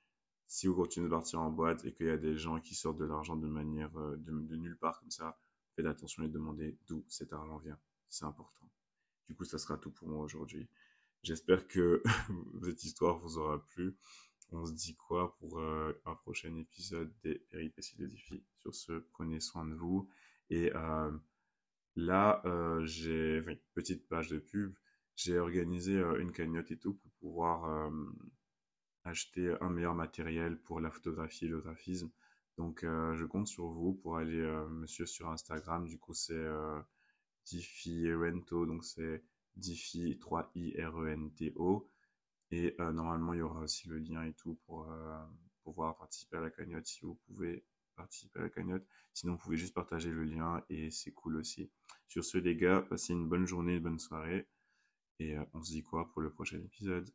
si 0.46 0.66
vous 0.66 0.74
continuez 0.74 1.08
de 1.08 1.10
partir 1.10 1.40
en 1.40 1.50
boîte 1.50 1.84
et 1.84 1.92
qu'il 1.92 2.06
y 2.06 2.10
a 2.10 2.16
des 2.16 2.36
gens 2.36 2.60
qui 2.60 2.74
sortent 2.74 2.98
de 2.98 3.04
l'argent 3.04 3.36
de 3.36 3.48
manière 3.48 3.90
de, 3.90 4.16
de, 4.16 4.56
nulle 4.56 4.78
part 4.78 5.00
comme 5.00 5.10
ça, 5.10 5.38
faites 5.74 5.86
attention 5.86 6.22
et 6.24 6.28
demandez 6.28 6.76
d'où 6.86 7.04
cet 7.08 7.32
argent 7.32 7.58
vient. 7.58 7.78
C'est 8.08 8.24
important. 8.24 8.68
Du 9.28 9.34
coup, 9.34 9.44
ça 9.44 9.58
sera 9.58 9.78
tout 9.78 9.90
pour 9.90 10.08
moi 10.08 10.22
aujourd'hui. 10.24 10.68
J'espère 11.22 11.66
que 11.68 12.02
cette 12.64 12.84
histoire 12.84 13.18
vous 13.18 13.38
aura 13.38 13.64
plu. 13.66 13.96
On 14.50 14.66
se 14.66 14.72
dit 14.72 14.96
quoi 14.96 15.34
pour 15.38 15.60
euh, 15.60 15.98
un 16.04 16.14
prochain 16.14 16.54
épisode 16.56 17.10
des 17.22 17.36
péripéties 17.50 17.96
de 17.96 18.06
Diffie 18.06 18.44
Sur 18.58 18.74
ce, 18.74 18.92
prenez 19.12 19.40
soin 19.40 19.64
de 19.64 19.74
vous. 19.74 20.10
Et 20.50 20.70
euh, 20.74 21.10
là, 21.96 22.42
euh, 22.44 22.84
j'ai 22.84 23.38
une 23.38 23.58
petite 23.72 24.06
page 24.08 24.28
de 24.28 24.38
pub. 24.38 24.74
J'ai 25.14 25.38
organisé 25.38 25.94
une 26.18 26.32
cagnotte 26.32 26.70
et 26.70 26.78
tout 26.78 26.94
pour 26.94 27.10
pouvoir 27.20 27.92
acheter 29.04 29.54
un 29.60 29.68
meilleur 29.68 29.94
matériel 29.94 30.56
pour 30.56 30.80
la 30.80 30.90
photographie 30.90 31.44
et 31.44 31.48
le 31.48 31.60
graphisme. 31.60 32.10
Donc, 32.62 32.80
je 32.82 33.24
compte 33.24 33.48
sur 33.48 33.66
vous 33.66 33.94
pour 33.94 34.16
aller 34.16 34.40
me 34.70 34.86
suivre 34.86 35.08
sur 35.08 35.28
Instagram. 35.30 35.86
Du 35.86 35.98
coup, 35.98 36.14
c'est 36.14 36.46
Diffie 37.44 38.12
Rento. 38.14 38.66
Donc, 38.66 38.84
c'est 38.84 39.22
Diffie 39.56 40.18
3-I-R-E-N-T-O. 40.20 41.88
Et 42.50 42.76
euh, 42.80 42.92
normalement, 42.92 43.32
il 43.32 43.38
y 43.38 43.42
aura 43.42 43.60
aussi 43.60 43.88
le 43.88 43.98
lien 43.98 44.24
et 44.24 44.34
tout 44.34 44.58
pour 44.66 44.90
euh, 44.90 45.24
pouvoir 45.64 45.96
participer 45.96 46.36
à 46.36 46.40
la 46.40 46.50
cagnotte 46.50 46.86
si 46.86 47.00
vous 47.00 47.18
pouvez 47.26 47.64
participer 47.96 48.40
à 48.40 48.42
la 48.42 48.50
cagnotte. 48.50 48.86
Sinon, 49.14 49.34
vous 49.34 49.38
pouvez 49.38 49.56
juste 49.56 49.74
partager 49.74 50.10
le 50.10 50.24
lien 50.24 50.62
et 50.68 50.90
c'est 50.90 51.12
cool 51.12 51.36
aussi. 51.36 51.70
Sur 52.08 52.24
ce, 52.24 52.38
les 52.38 52.56
gars, 52.56 52.82
passez 52.82 53.14
une 53.14 53.28
bonne 53.28 53.46
journée, 53.46 53.76
une 53.76 53.82
bonne 53.82 53.98
soirée. 53.98 54.46
Et 55.18 55.36
euh, 55.36 55.44
on 55.54 55.62
se 55.62 55.72
dit 55.72 55.82
quoi 55.82 56.10
pour 56.10 56.20
le 56.20 56.30
prochain 56.30 56.58
épisode? 56.58 57.10